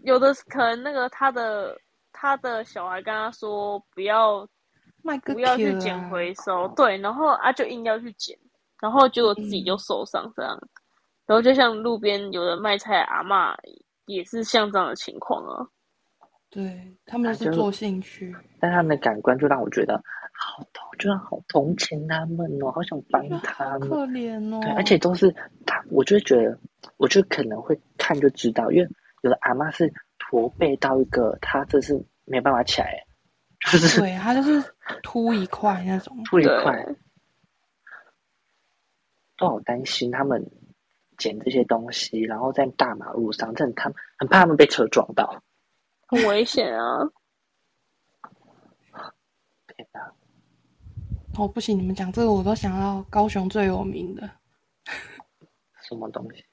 [0.04, 1.78] 有的可能那个他的
[2.12, 4.48] 他的小孩跟他说不要
[5.04, 8.36] 卖不要去捡回收，对，然后啊就硬要去捡，
[8.82, 10.60] 然后结果自己就受伤这样。
[11.28, 13.56] 然后就像路边有的卖菜阿嬷
[14.06, 15.66] 也是像这样的情况啊。
[16.50, 23.90] 对他们是做兴趣，但他们的感官就让我觉得好同，就是好同情他们哦，好想帮他们。
[23.90, 24.60] 可怜哦。
[24.62, 25.34] 对，而且都是
[25.66, 26.58] 他，我就会觉得，
[26.98, 28.90] 我就可能会看就知道，因为
[29.22, 33.06] 有的阿妈是驼背到一个，她这是没办法起来，
[33.72, 34.74] 就是对他就是
[35.04, 36.18] 凸一块那种。
[36.26, 36.86] 凸一对块，
[39.38, 40.44] 都好担心他们
[41.18, 45.44] 捡这些东西，然后在大马路上，真的他们很怕他们被车撞到。
[46.08, 47.08] 很危险啊！
[49.68, 50.12] 天哪！
[51.42, 54.30] 哦，不行，你们讲这个我都想到高雄最有名的
[55.82, 56.46] 什么东西？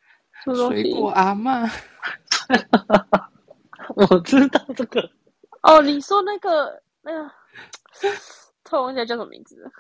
[0.45, 1.71] 水果阿嬷，
[3.95, 5.11] 我知道这个，
[5.61, 7.31] 哦，你说那个那个，
[8.65, 9.71] 突然忘记叫什么名字。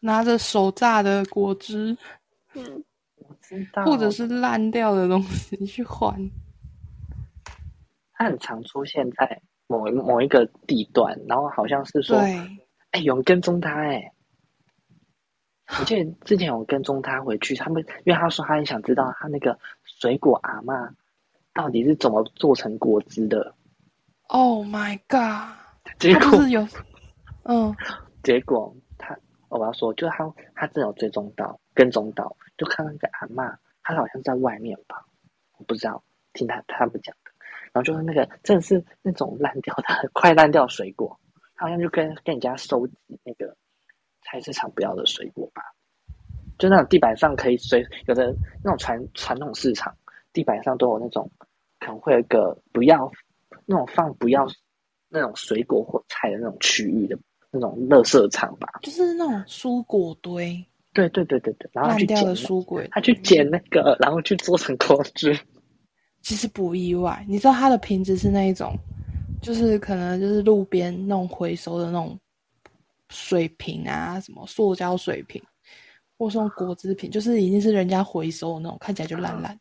[0.00, 1.94] 拿着手榨的果汁
[2.54, 2.82] 嗯，
[3.16, 6.16] 我知道，或者是烂掉的东西去换。
[8.14, 12.40] 它很常出现在某一某一个地段，然后好像是说，对，
[12.92, 14.10] 哎、有人跟踪他、哎，
[15.78, 20.90] 我记得之前我跟踪他回去，他们因为他说他很想知道他那个水果阿嬷
[21.54, 23.54] 到底是怎么做成果汁的
[24.28, 25.56] ，Oh my god！
[25.98, 26.66] 结果是有，
[27.44, 27.74] 嗯，
[28.22, 29.16] 结果他
[29.48, 35.04] 我要说，就他他真的有追踪到跟踪到，就看到那个阿嬷，她好像在外面吧，
[35.58, 36.02] 我不知道，
[36.32, 37.30] 听他他们讲的，
[37.72, 41.18] 然后就是那个真的是那种烂掉的快烂掉的水果，
[41.54, 43.56] 他好像就跟跟人家收集那个
[44.34, 45.62] 菜市场不要的水果吧，
[46.58, 49.94] 就那种地板上可以随有的那种传传统市场
[50.32, 51.30] 地板上都有那种
[51.78, 53.08] 可能会有一个不要
[53.64, 54.44] 那种放不要
[55.08, 57.16] 那种水果或菜的那种区域的
[57.52, 58.68] 那种垃圾场吧。
[58.82, 62.82] 就是那种蔬果堆，对对对对对，然后去捡那，蔬果。
[62.90, 65.38] 他去捡那个，然后去做成果汁。
[66.22, 68.76] 其实不意外，你知道它的瓶子是那一种，
[69.40, 72.18] 就是可能就是路边那种回收的那种
[73.10, 75.42] 水瓶啊，什么塑胶水瓶，
[76.18, 79.58] 或是果汁瓶，就是已经是人家回收的那种，看起来就烂烂。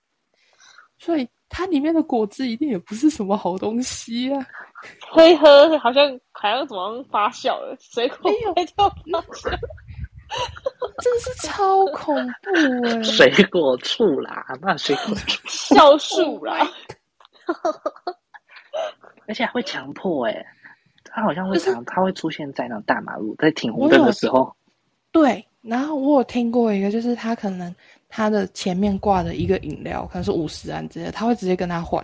[0.98, 4.48] 所以它里面的果汁一定也不是什么好东西啊！
[5.12, 8.92] 喝一喝好像好像怎么发酵了，水果发酵。
[11.02, 16.68] 真的是超恐怖哎、 水果醋啦，那水果醋，酵素啦，
[19.28, 20.46] 而且还会强迫哎、
[21.16, 24.56] 他好像会就是常，他会出现在那种大马路，在停红灯的时候，
[25.12, 27.74] 对，然后我有听过一个，就是他可能
[28.10, 32.04] 他的前面挂的一个饮料可能是五十安之类的，他会直接跟他换，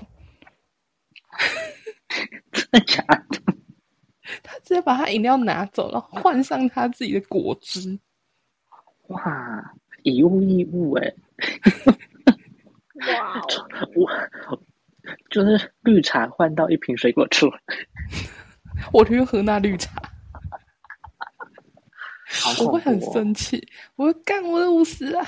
[2.51, 3.41] 真的假的？
[4.43, 7.97] 他直接把他饮料拿走，然后换上他自己的果汁。
[9.07, 11.13] 哇，以物易物哎、
[13.07, 13.41] 哇哦，
[13.97, 14.07] 我
[15.31, 17.49] 就是绿茶换到一瓶水果醋，
[18.91, 19.91] 我宁愿喝那绿茶，
[22.41, 25.25] 好我会很生气，我会干我的五十啊。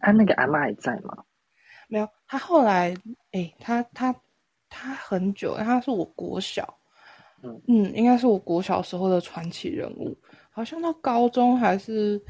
[0.00, 1.24] 啊，那个阿妈还在吗？
[1.88, 2.94] 没有，他后来，
[3.32, 4.14] 诶，他他
[4.68, 6.78] 他很久，他是我国小，
[7.42, 10.16] 嗯嗯，应该是我国小时候的传奇人物，
[10.50, 12.20] 好像到高中还是，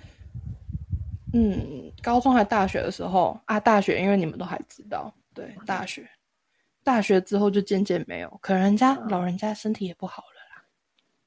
[1.32, 6.06] 嗯，高中还大学的时候啊，大学因为你们都还知道，对，大学，
[6.84, 10.64] 大学之后就渐渐没有，可能人家嗯老人家身体也不好了啦，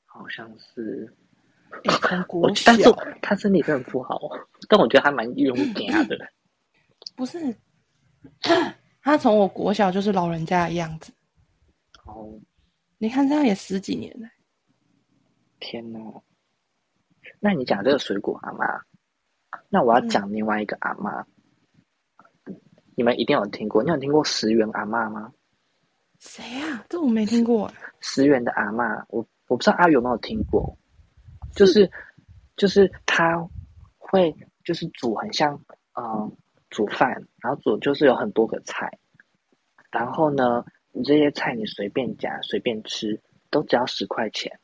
[0.06, 1.14] 好像是，
[1.84, 4.20] 诶，从我国小但是他身体真的不好，
[4.68, 6.18] 但我觉得他蛮勇敢的。
[7.16, 7.56] 不是，
[9.02, 11.14] 他从我国小就是老人家的样子，
[12.06, 12.38] 哦，
[12.98, 14.28] 你看这样也十几年了。
[15.60, 16.00] 天哪！
[17.40, 18.66] 那你讲这个水果阿妈，
[19.70, 21.26] 那我要讲另外一个阿妈。
[22.98, 25.34] 你们一定有听过，你有听过十元阿妈吗？
[26.28, 27.72] 谁呀、这我没听过。
[28.02, 30.76] 十元的阿妈，我我不知道阿有没有听过，
[31.54, 31.90] 就是
[32.58, 33.48] 就是他
[33.98, 35.60] 会就是煮很像
[35.94, 36.32] 呃
[36.70, 37.10] 煮饭，
[37.42, 38.98] 然后煮就是有很多个菜，
[39.92, 43.22] 然后呢，你这些菜你随便夹随便吃，
[43.52, 44.60] 都只要十块钱。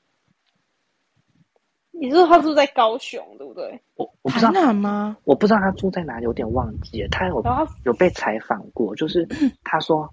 [1.92, 3.80] 你是说他住在高雄对不对？
[3.96, 5.16] 我我不知道吗？
[5.24, 7.08] 我不知道他住在哪里，有点忘记了。
[7.10, 7.44] 他有
[7.86, 9.28] 有被采访过，就是
[9.64, 10.12] 他说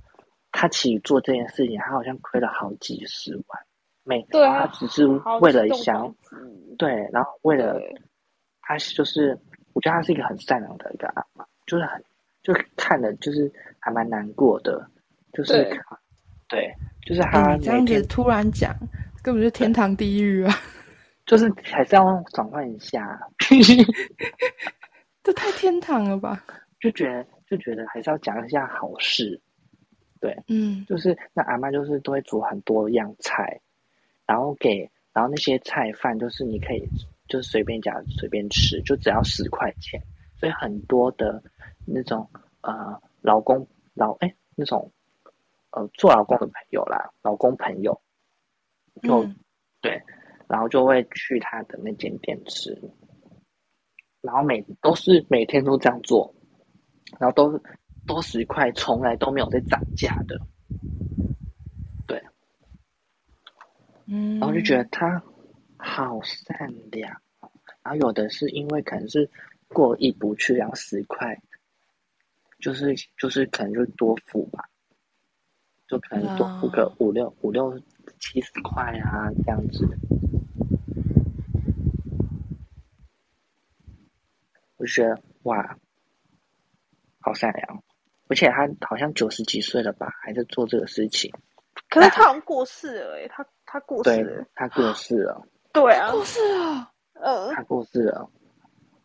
[0.53, 3.61] 他其实做这件事情，他好像亏了好几十万，
[4.05, 5.07] 每对啊他只是
[5.41, 6.15] 为了想
[6.79, 8.01] 对，然后为了对。
[8.61, 9.39] 他就是，
[9.73, 12.05] 我觉得他是一个很善良的一个阿妈，就是很
[12.43, 14.87] 就看了就是还蛮难过的，
[15.33, 15.81] 就是对。
[16.49, 16.75] 对，
[17.07, 18.75] 就是哎、他你这样子突然讲，
[19.23, 20.55] 根本就天堂地狱啊！
[21.27, 23.21] 就是还是要转换一下，
[25.23, 26.43] 这太天堂了吧？
[26.81, 29.39] 就觉得就觉得还是要讲一下好事，
[30.49, 33.61] 嗯，就是那阿妈就是都会煮很多样菜，
[34.27, 36.89] 然后给然后那些菜饭就是你可以
[37.29, 40.01] 就是随便夹随便吃，就只要十块钱，
[40.37, 41.43] 所以很多的
[41.87, 42.29] 那种
[42.63, 44.91] 呃老公老哎那种
[45.71, 48.01] 呃做老公的朋友啦，老公朋友
[49.03, 49.37] 就、嗯
[49.81, 50.03] 对，
[50.49, 52.77] 然后就会去他的那间店吃，
[54.21, 56.35] 然后每都是每天都这样做，
[57.19, 57.63] 然后都是
[58.09, 60.41] 都十块，从来都没有在涨价的。
[64.11, 65.23] 嗯，然后就觉得他
[65.77, 67.13] 好善良。
[67.41, 67.53] 哦，
[67.83, 69.31] 然后有的是因为可能是
[69.69, 71.39] 过意不去，然后十块，
[72.59, 74.71] 就是就是可能就多付吧，
[75.87, 77.79] 就可能多付个哦五六五六
[78.19, 79.87] 七十块啊这样子。
[84.79, 85.79] 我就觉得哇，
[87.21, 87.85] 好善良，
[88.29, 91.33] 而且他好像九十几岁了吧，还在做这个事情。
[91.89, 95.43] 可是他好像过世了哎、他 他过世了，，他过世了。
[95.73, 98.31] 对啊，过世了，呃，他过世了，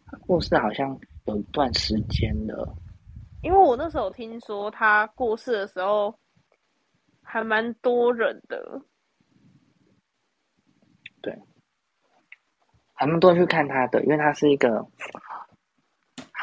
[0.06, 2.76] 他过世好像有一段时间了。
[3.42, 6.18] 因为我那时候听说他过世的时候
[7.22, 8.82] 还蛮多人的，
[11.22, 11.38] 对，
[12.94, 14.88] 还蛮多人去看他的，因为他是一个，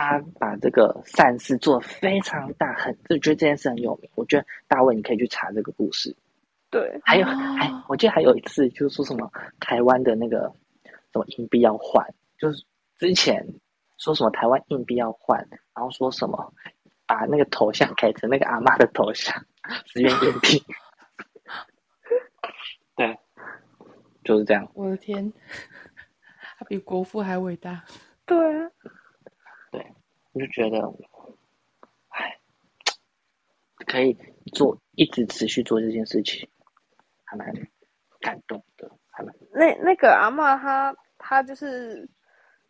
[0.01, 4.11] 他把这个善事做得非常大，很就觉得这件事很有名。
[4.15, 6.17] 我觉得大卫你可以去查这个故事。
[6.71, 10.51] 对，还有，哦还我记得还有一次就是说什么台湾的那个
[11.13, 12.03] 什么硬币要换，
[12.39, 12.65] 就是
[12.97, 13.47] 之前
[13.99, 15.39] 说什么台湾硬币要换，
[15.75, 16.55] 然后说什么
[17.07, 19.45] 把那个头像改成那个阿妈的头像，
[19.85, 20.65] 十元硬币。
[22.97, 23.19] 对，
[24.25, 24.67] 就是这样。
[24.75, 25.31] 我的天，
[26.59, 27.85] 他比国父还伟大。
[28.25, 28.71] 对啊，
[30.33, 30.79] 我就觉得，
[32.09, 32.39] 哎，
[33.87, 34.17] 可以
[34.55, 36.49] 做一直持续做这件事情，
[37.25, 37.53] 还蛮
[38.21, 42.09] 感动的，还蛮那那个阿嬷她她就是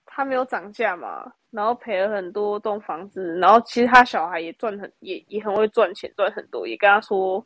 [0.07, 7.45] 她没有涨价嘛，然后赔了很多栋房子，然后其实他小孩也赚很也也很会赚钱，赚很多，也跟她说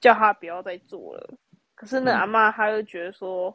[0.00, 1.34] 叫他不要再做了。
[1.74, 3.54] 可是那嗯阿嬷她又觉得说，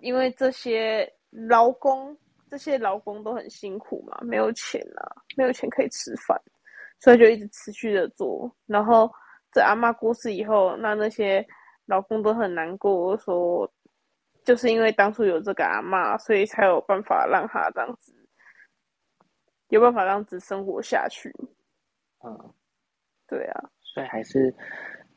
[0.00, 2.16] 因为这些劳工
[2.52, 6.38] 这些劳工都很辛苦嘛，没有钱啊，没有钱可以吃饭，
[7.00, 8.54] 所以就一直持续的做。
[8.66, 9.10] 然后
[9.50, 11.42] 这阿嬷过世以后，那那些
[11.86, 13.66] 老公都很难过，说
[14.44, 18.12] 就是因为当初有这个阿嬷，所以才有办法让他这样子，
[19.68, 21.34] 有办法让子生活下去。
[22.22, 22.54] 嗯，
[23.26, 24.54] 对啊，所以还是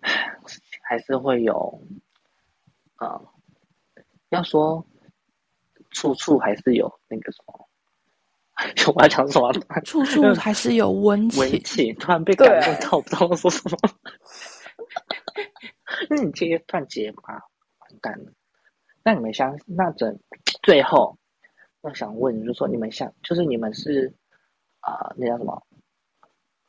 [0.87, 1.81] 还是会有，
[2.95, 3.19] 啊、
[4.29, 4.87] 要说
[5.95, 7.67] 处处还是有那个什么，
[8.93, 9.51] 我要讲什么？
[9.85, 11.39] 处处还是有温情。
[11.39, 13.77] 温情，突然被感动到，不知道说什么。
[16.09, 18.31] 那你接断结巴，完蛋了。
[19.03, 20.19] 那你们相那整
[20.61, 21.17] 最后，
[21.79, 24.13] 我想问，就是说你们相，就是你们是
[24.81, 25.65] 啊、那叫什么？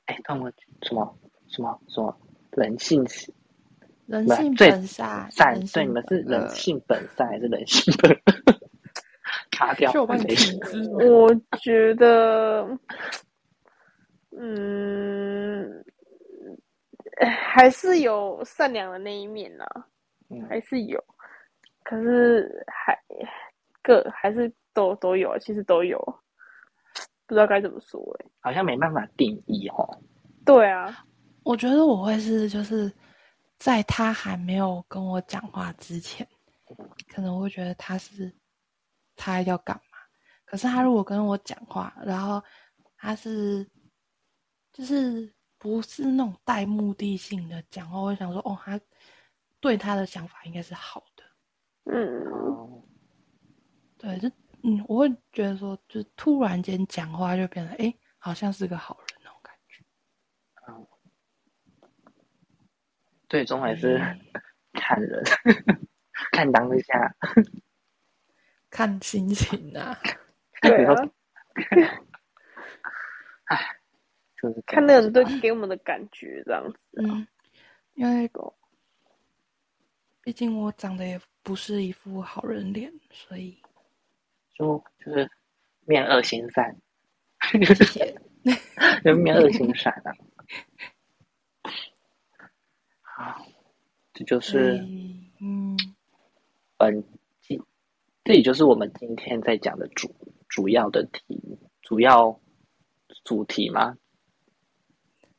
[0.07, 0.53] 哎，他们
[0.83, 1.19] 什么
[1.49, 2.17] 什么什么
[2.53, 3.05] 人性
[4.07, 5.61] 人性本善，善？
[5.73, 8.36] 对，你们是人性本善还是人性本恶？
[9.57, 12.67] 卡掉是我帮你停字吗我 觉得，
[14.39, 15.85] 嗯，
[17.41, 19.65] 还是有善良的那一面呐、
[20.29, 21.03] 嗯还是有，
[21.83, 22.99] 可是还
[23.83, 25.99] 各还是都都有，其实都有，
[27.27, 29.99] 不知道该怎么说哎、好像没办法定义哦。
[30.45, 31.05] 对啊，
[31.45, 32.93] 我觉得我会是就是
[33.59, 36.27] 在他还没有跟我讲话之前，
[37.15, 38.31] 可能会觉得他是
[39.17, 39.99] 他要干嘛。
[40.45, 42.43] 可是他如果跟我讲话，然后
[42.97, 43.69] 他是
[44.73, 48.81] 就是不是那种带目的性的讲话，我会想说，哦，他
[49.59, 51.25] 对他的想法应该是好的。
[51.93, 52.83] 嗯，哦，
[53.99, 54.29] 对，就
[54.63, 59.85] 嗯，我会觉得说，就是突然间讲话就变得，哎，好像是个好人那种感觉。
[63.29, 64.21] 最终还是嗯
[64.73, 65.23] 看人，
[66.31, 67.17] 看当下。
[68.77, 69.99] 看心情啊。
[70.61, 70.95] 对啊，
[74.43, 77.27] 就是看那人对给我们的感觉这样子啊，嗯，
[77.95, 78.31] 因为
[80.23, 83.59] 毕竟我长得也不是一副好人脸，所以。
[84.53, 85.31] 就就是
[85.87, 86.77] 面恶心善，
[87.53, 88.21] 谢谢。
[89.05, 90.13] 就面恶心善啊。
[93.01, 93.47] 好，
[94.13, 95.77] 这就是以嗯，
[96.77, 97.16] 本季，
[98.27, 100.13] 这也就是我们今天在讲的主
[100.49, 102.41] 主要的题，主要
[103.23, 103.97] 主题吗。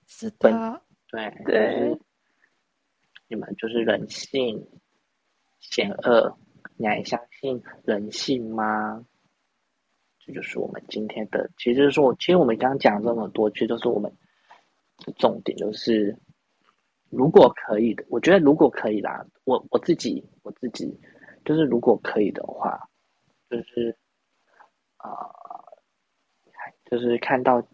[0.05, 0.81] 是本的，
[1.11, 1.99] 对，对就是
[3.27, 4.65] 你们就是人性
[5.59, 6.38] 险恶，
[6.77, 9.05] 你还相信人性吗？
[10.25, 14.09] 这就是我们今天的，其实就是说，其实我们刚刚讲这么多，其实都是我们
[14.99, 16.17] 的重点，就是
[17.09, 20.97] 如果可以的，我觉得如果可以啦，我我自己我自己
[21.48, 22.78] 就是如果可以的话，
[23.50, 23.98] 就是
[24.98, 25.64] 啊、呃，
[26.91, 27.66] 就是看到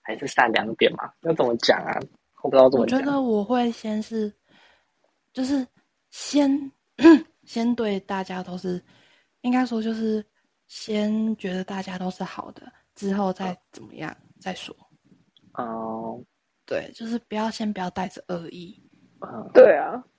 [0.00, 2.00] 还是善良点嘛，要怎么讲啊？
[2.42, 2.98] 我不知道怎么我觉。
[3.02, 4.32] 得我会先是，
[5.34, 5.66] 就是
[6.08, 6.72] 先
[7.44, 8.82] 先对大家都是，
[9.42, 10.24] 应该说就是
[10.66, 14.74] 先觉得大家都是好的，之后再怎么样再说。
[15.52, 16.24] 哦
[16.64, 18.80] 对，就是不要先不要带着恶意。
[19.20, 20.09] 嗯，对啊，对，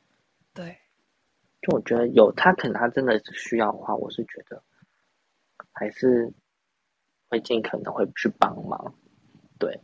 [1.61, 4.63] 就我觉得有他，可能他真的是需要的话，我是觉得
[5.71, 6.33] 还是
[7.29, 8.95] 会尽可能会去帮忙。
[9.59, 9.79] 对，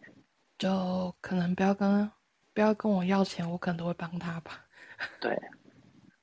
[0.57, 2.11] 就可能不要跟
[2.53, 4.65] 不要跟我要钱，我可能都会帮他吧。
[5.21, 5.39] 对，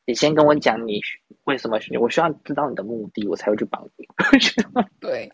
[0.05, 1.01] 你先跟我讲你
[1.45, 4.09] 为什么需我需要知道你的目的，我才会去帮你。
[4.99, 5.33] 对，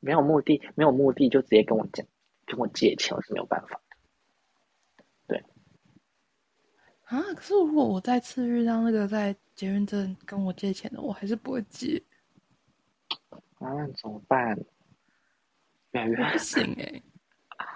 [0.00, 2.04] 没有目的，没有目的就直接跟我讲，
[2.46, 3.80] 跟我借钱，我是没有办法。
[7.04, 12.02] 啊，可是如果我再次遇到那个在捷运站跟我借钱的，我还是不会借，
[13.58, 14.56] 啊，那怎么办？
[15.92, 17.02] 越来越不行哎、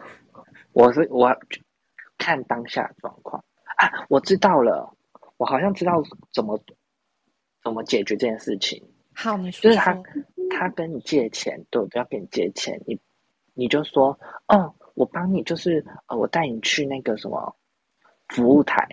[0.72, 1.36] 我是我
[2.16, 3.44] 看当下状况
[3.76, 4.96] 啊，我知道了，
[5.36, 6.02] 我好像知道
[6.32, 6.60] 怎么
[7.62, 8.82] 怎么解决这件事情。
[9.14, 10.02] 好，你说就是他。
[10.50, 12.98] 他跟你借钱，对，我都要跟你借钱，你
[13.52, 17.55] 你就说，哦，我帮你，就是呃，我带你去那个什么
[18.28, 18.88] 服务台，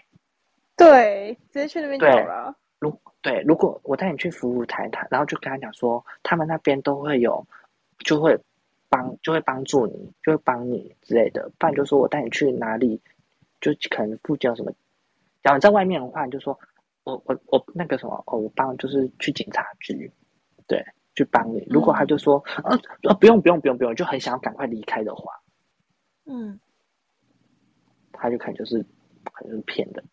[0.75, 2.55] 对，直接去那边就好了。
[2.79, 7.47] 如对，如果我带你去服务台，他然后就跟他讲说，他们那边都会有，
[7.99, 8.37] 就会
[8.89, 13.01] 帮就会帮助你，就会帮你之类的，不然就说我带你去哪里，
[13.61, 14.71] 就可能附近有什么，
[15.41, 16.59] 然后你在外面的话，你就说
[17.03, 20.11] 我我我那个什么，哦，我帮就是去警察局，
[20.67, 20.85] 对，
[21.15, 21.65] 去帮你。
[21.69, 25.31] 如果他就说，呃呃，不用不用不用不用，就很想要赶快离开的话，
[26.25, 26.59] 嗯，
[28.11, 28.85] 他就可能就是
[29.31, 30.03] 可能就是骗人。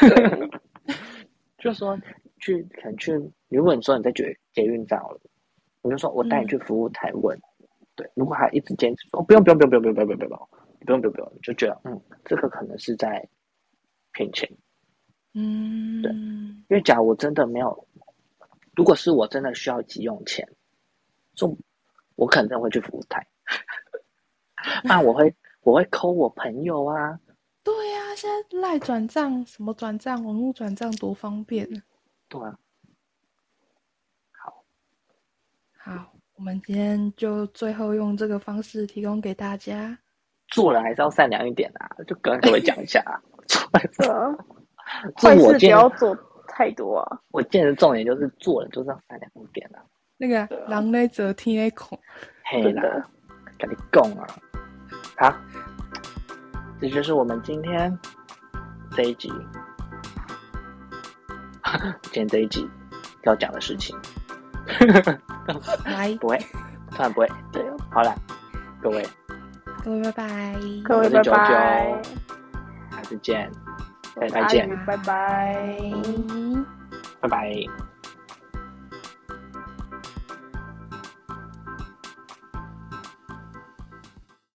[0.00, 0.50] 对，
[1.58, 1.98] 就说
[2.40, 3.12] 去可能去，
[3.48, 5.20] 如果你说你在捷捷运站好了，
[5.82, 7.38] 你就说我带你去服务台问，
[7.94, 10.28] 对，如果他一直坚持说、哦、不用不用不用不用不用不用不用
[10.80, 13.28] 不用不用不用就觉得嗯，这个可能是在
[14.12, 14.50] 骗钱，
[15.34, 17.86] 嗯，对因为假如我真的没有，
[18.74, 20.48] 如果是我真的需要急用钱，
[21.34, 21.56] 就
[22.16, 23.26] 我可能会去服务台，
[24.84, 27.20] 那 我会我会抠我朋友啊，
[27.62, 31.64] 对呀、现在赖转账、什么转账、网络转账多方便。
[31.76, 31.82] 啊！
[32.28, 32.56] 对啊，
[35.76, 39.98] 好，我们今天就最后用这个方式提供给大家。
[40.48, 43.20] 做人还是要善良一点啊，就跟各位讲一下啊。
[43.98, 44.36] 对 啊，
[45.18, 46.16] 这坏事不要做
[46.48, 47.20] 太多啊。
[47.30, 49.84] 我见的重点就是做人就是要善良一点啊，
[50.16, 51.98] 那个狼那则天那孔，
[52.44, 52.82] 嘿真的。
[52.82, 53.08] 啦，
[53.58, 54.26] 跟你讲啊，
[55.18, 55.34] 好，
[56.80, 57.96] 这就是我们今天
[58.92, 59.30] 这一集，
[62.04, 62.68] 今天这一集
[63.24, 63.96] 要讲的事情，
[65.84, 66.38] 来， 不会，
[66.90, 68.14] 突然不会，对，好了，
[68.82, 69.06] 各位，
[69.84, 70.54] 各位拜拜，
[70.84, 72.02] 各位拜拜，
[72.90, 73.50] 下次见，
[74.16, 74.96] 再阿见拜。
[74.96, 75.78] 拜。
[77.20, 77.89] 拜拜。